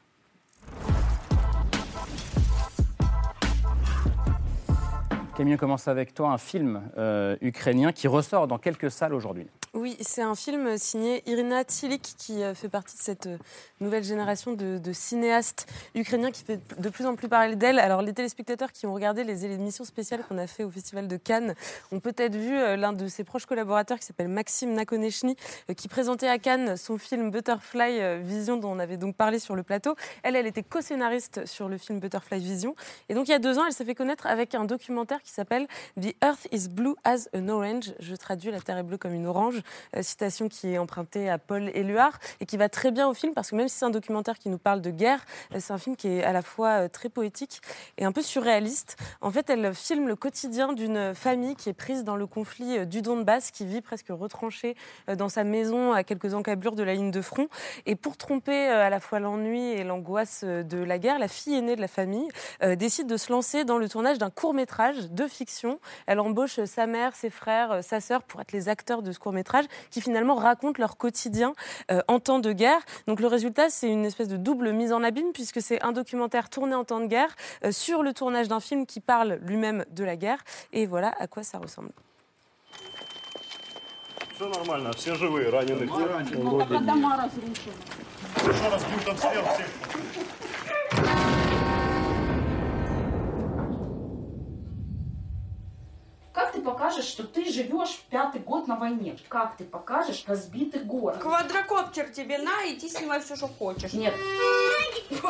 [5.39, 9.47] Camille, on commence avec toi un film euh, ukrainien qui ressort dans quelques salles aujourd'hui.
[9.75, 13.37] Oui, c'est un film signé Irina Tilik qui euh, fait partie de cette euh,
[13.79, 17.77] nouvelle génération de, cinéastes ukrainiens qui fait de plus en plus parler d'elle.
[17.77, 21.17] Alors les téléspectateurs qui ont regardé les émissions spéciales qu'on a fait au Festival de
[21.17, 21.53] Cannes
[21.91, 25.35] ont peut-être vu euh, l'un de ses proches collaborateurs qui s'appelle Maxime Nakonechny
[25.77, 29.61] qui présentait à Cannes son film Butterfly Vision dont on avait donc parlé sur le
[29.61, 29.95] plateau.
[30.23, 32.75] Elle, elle était co-scénariste sur le film Butterfly Vision.
[33.07, 35.31] Et donc il y a deux ans, elle s'est fait connaître avec un documentaire qui
[35.31, 35.67] s'appelle
[36.01, 37.93] The Earth is Blue as an Orange.
[37.99, 39.58] Je traduis La Terre est bleue comme une orange.
[39.95, 43.33] Euh, citation qui est empruntée à Paul Éluard et qui va très bien au film
[43.33, 45.77] parce que même si c'est un documentaire qui nous parle de guerre, euh, c'est un
[45.77, 47.61] film qui est à la fois euh, très poétique
[47.97, 48.97] et un peu surréaliste.
[49.21, 53.01] En fait, elle filme le quotidien d'une famille qui est prise dans le conflit du
[53.01, 54.75] Donbass, qui vit presque retranchée
[55.07, 57.47] dans sa maison à quelques encablures de la ligne de front.
[57.85, 61.75] Et pour tromper à la fois l'ennui et l'angoisse de la guerre, la fille aînée
[61.75, 62.27] de la famille
[62.61, 65.79] décide de se lancer dans le tournage d'un court métrage de fiction.
[66.05, 69.33] Elle embauche sa mère, ses frères, sa sœur pour être les acteurs de ce court
[69.33, 69.48] métrage
[69.91, 71.53] qui finalement racontent leur quotidien
[71.91, 72.81] euh, en temps de guerre.
[73.07, 76.49] Donc le résultat, c'est une espèce de double mise en abîme, puisque c'est un documentaire
[76.49, 80.03] tourné en temps de guerre euh, sur le tournage d'un film qui parle lui-même de
[80.03, 80.39] la guerre.
[80.73, 81.91] Et voilà à quoi ça ressemble.
[96.33, 99.17] Как ты покажешь, что ты живешь пятый год на войне?
[99.27, 101.19] Как ты покажешь разбитый город?
[101.19, 103.93] Квадрокоптер тебе на, иди снимай все, что хочешь.
[103.93, 104.13] Нет.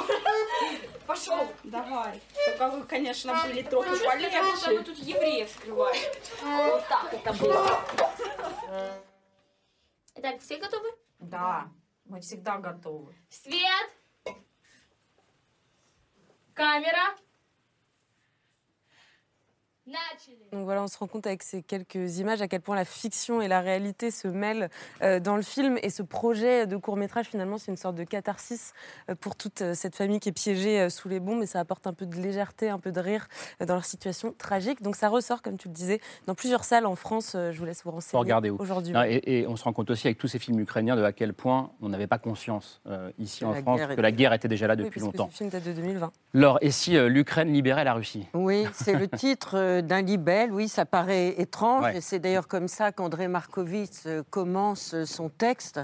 [1.08, 1.48] Пошел.
[1.64, 2.22] Давай.
[2.46, 4.72] Только вы, конечно, были трохи полегче.
[4.72, 6.14] Мы тут евреев скрываем.
[6.44, 7.80] Вот так это было.
[10.16, 10.90] Итак, все готовы?
[11.20, 11.72] Да,
[12.06, 13.16] мы всегда готовы.
[13.30, 13.90] Свет!
[16.54, 17.16] Камера!
[20.52, 23.42] Donc voilà, on se rend compte avec ces quelques images à quel point la fiction
[23.42, 24.70] et la réalité se mêlent
[25.02, 25.78] euh, dans le film.
[25.84, 28.74] Et ce projet de court métrage, finalement, c'est une sorte de catharsis
[29.10, 31.44] euh, pour toute euh, cette famille qui est piégée sous les bombes.
[31.44, 33.28] Et ça apporte un peu de légèreté, un peu de rire
[33.60, 34.82] dans leur situation tragique.
[34.82, 37.36] Donc ça ressort, comme tu le disais, dans plusieurs salles en France.
[37.36, 38.94] Je vous laisse vous renseigner aujourd'hui.
[39.08, 41.34] Et, et, on se rend compte aussi avec tous ces films ukrainiens de à quel
[41.34, 42.82] point on n'avait pas conscience
[43.18, 45.30] ici en France que la guerre était déjà là depuis longtemps.
[45.32, 46.12] Ce film date de 2020.
[46.34, 48.28] Laure, et si l'Ukraine libérait la Russie?
[48.34, 51.96] Oui, c'est le titre d'un libelle, oui, ça paraît étrange.
[51.96, 55.80] Et c'est d'ailleurs comme ça qu'André Markovitch euh, commence son texte,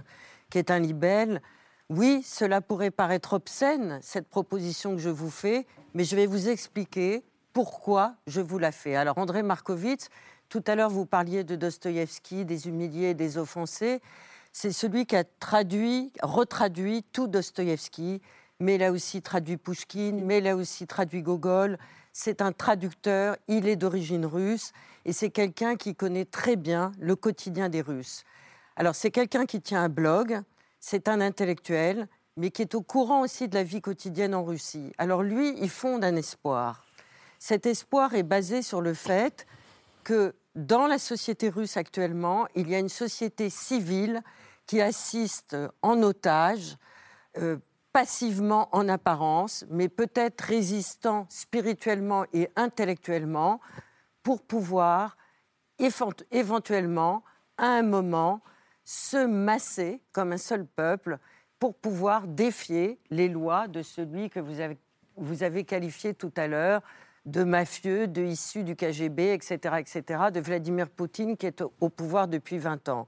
[0.49, 1.41] qui est un libelle.
[1.89, 6.49] Oui, cela pourrait paraître obscène, cette proposition que je vous fais, mais je vais vous
[6.49, 7.23] expliquer
[7.53, 8.95] pourquoi je vous la fais.
[8.95, 10.05] Alors, André Markovitch,
[10.49, 14.01] tout à l'heure, vous parliez de Dostoïevski, des humiliés, des offensés.
[14.51, 18.21] C'est celui qui a traduit, retraduit tout Dostoïevski,
[18.59, 21.77] mais il a aussi traduit Pouchkine, mais il a aussi traduit Gogol,
[22.17, 24.71] c'est un traducteur, il est d'origine russe
[25.03, 28.23] et c'est quelqu'un qui connaît très bien le quotidien des Russes.
[28.77, 30.39] Alors c'est quelqu'un qui tient un blog,
[30.79, 32.07] c'est un intellectuel,
[32.37, 34.93] mais qui est au courant aussi de la vie quotidienne en Russie.
[34.97, 36.85] Alors lui, il fonde un espoir.
[37.37, 39.45] Cet espoir est basé sur le fait
[40.05, 44.21] que dans la société russe actuellement, il y a une société civile
[44.67, 46.77] qui assiste en otage
[47.39, 47.57] euh,
[47.95, 53.61] passivement en apparence, mais peut-être résistant spirituellement et intellectuellement
[54.21, 55.15] pour pouvoir
[55.79, 57.23] éventuellement,
[57.57, 58.41] à un moment,
[58.83, 61.19] se masser comme un seul peuple
[61.57, 66.81] pour pouvoir défier les lois de celui que vous avez, qualifié tout à l'heure
[67.25, 72.27] de mafieux, de issu du KGB, etc., etc., de Vladimir Poutine qui est au pouvoir
[72.27, 73.07] depuis 20 ans.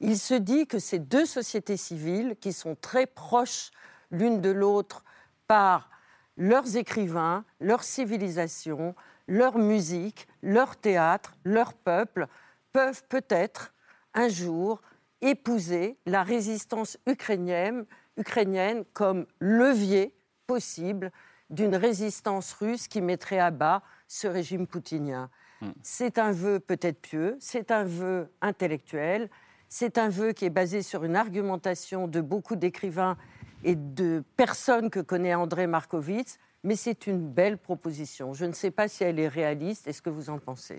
[0.00, 3.72] Il se dit que ces deux sociétés civiles, qui sont très proches
[4.12, 5.02] l'une de l'autre
[5.48, 5.90] par
[6.36, 8.94] leurs écrivains, leur civilisation,
[9.26, 12.26] leur musique, leur théâtre, leur peuple
[12.72, 13.74] peuvent peut-être
[14.14, 14.80] un jour
[15.20, 17.86] épouser la résistance ukrainienne,
[18.16, 20.14] ukrainienne comme levier
[20.46, 21.10] possible
[21.50, 25.30] d'une résistance russe qui mettrait à bas ce régime poutinien.
[25.60, 25.70] Hmm.
[25.82, 29.30] C'est un vœu peut-être pieux, c'est un vœu intellectuel,
[29.68, 33.16] c'est un vœu qui est basé sur une argumentation de beaucoup d'écrivains
[33.64, 38.34] et de personnes que connaît André Markovitz, mais c'est une belle proposition.
[38.34, 39.88] Je ne sais pas si elle est réaliste.
[39.88, 40.78] Est-ce que vous en pensez?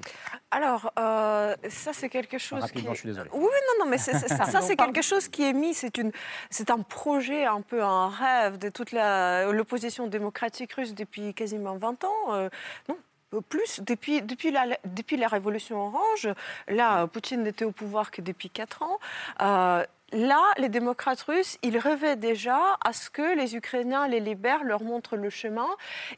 [0.49, 2.95] Alors, euh, ça c'est quelque chose Rapidement, qui...
[2.95, 3.29] je suis désolé.
[3.33, 5.73] Oui, non, non, mais ça, ça c'est quelque chose qui est mis.
[5.73, 6.11] C'est une,
[6.49, 12.03] c'est un projet, un peu un rêve de toute l'opposition démocratique russe depuis quasiment 20
[12.05, 12.09] ans.
[12.29, 12.49] Euh,
[12.87, 12.97] non,
[13.41, 16.29] plus depuis, depuis, la, depuis la révolution orange.
[16.67, 18.99] Là, Poutine n'était au pouvoir que depuis 4 ans.
[19.41, 19.83] Euh,
[20.13, 24.83] là, les démocrates russes, ils rêvaient déjà à ce que les Ukrainiens les libèrent, leur
[24.83, 25.67] montrent le chemin.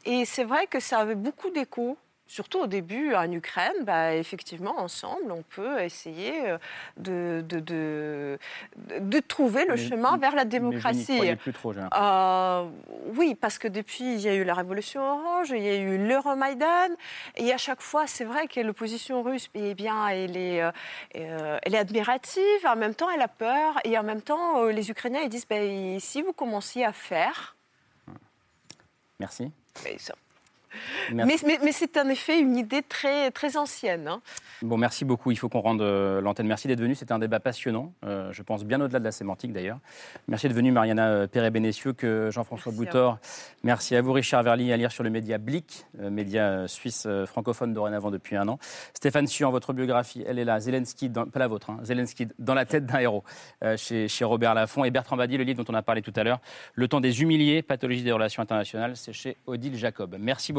[0.04, 4.78] Et c'est vrai que ça avait beaucoup d'écho surtout au début en Ukraine, bah, effectivement,
[4.78, 6.58] ensemble, on peut essayer euh,
[6.96, 8.38] de, de,
[9.00, 11.20] de, trouver le chemin vers la démocratie.
[11.20, 12.68] Mais plus trop, euh,
[13.16, 15.98] oui, parce que depuis, il y a eu la révolution orange, il y a eu
[15.98, 16.94] l'Euromaïdan,
[17.36, 21.74] et à chaque fois, c'est vrai que l'opposition russe, eh bien, elle est, euh, elle
[21.74, 25.28] est admirative, en même temps, elle a peur, et en même temps, les Ukrainiens, ils
[25.28, 27.56] disent, ben, si vous commenciez à faire...
[29.18, 29.50] Merci.
[29.98, 30.14] ça,
[31.12, 31.36] mais,
[31.72, 34.08] c'est en effet une idée très, très ancienne.
[34.08, 34.20] Hein.
[34.62, 35.30] Bon, merci beaucoup.
[35.30, 36.46] Il faut qu'on rende euh, l'antenne.
[36.46, 36.94] Merci d'être venu.
[36.94, 37.92] C'était un débat passionnant.
[38.04, 39.78] Euh, je pense bien au-delà de la sémantique d'ailleurs.
[40.28, 43.18] Merci d'être venu, Mariana euh, Perret-Bénessieux, que Jean-François Boutor.
[43.62, 48.10] Merci à vous, Richard Verly, à lire sur le média Blick, média suisse francophone dorénavant
[48.10, 48.58] depuis un an.
[48.94, 50.60] Stéphane Suan, votre biographie, elle est là.
[50.60, 51.78] Zelensky, dans, pas la vôtre, hein.
[51.82, 53.24] Zelensky, dans la tête d'un héros,
[53.76, 54.84] chez, chez, Robert Laffont.
[54.84, 56.40] Et Bertrand Badi, le livre dont on a parlé tout à l'heure,
[56.74, 60.16] Le temps des humiliés, pathologie des relations internationales, c'est chez Odile Jacob.
[60.18, 60.52] Merci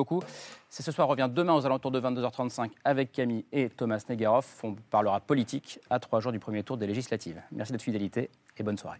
[0.69, 4.63] C'est ce soir revient demain aux alentours de 22h35 avec Camille et Thomas Negaroff.
[4.63, 7.41] On parlera politique à trois jours du premier tour des législatives.
[7.51, 8.99] Merci de votre fidélité et bonne soirée.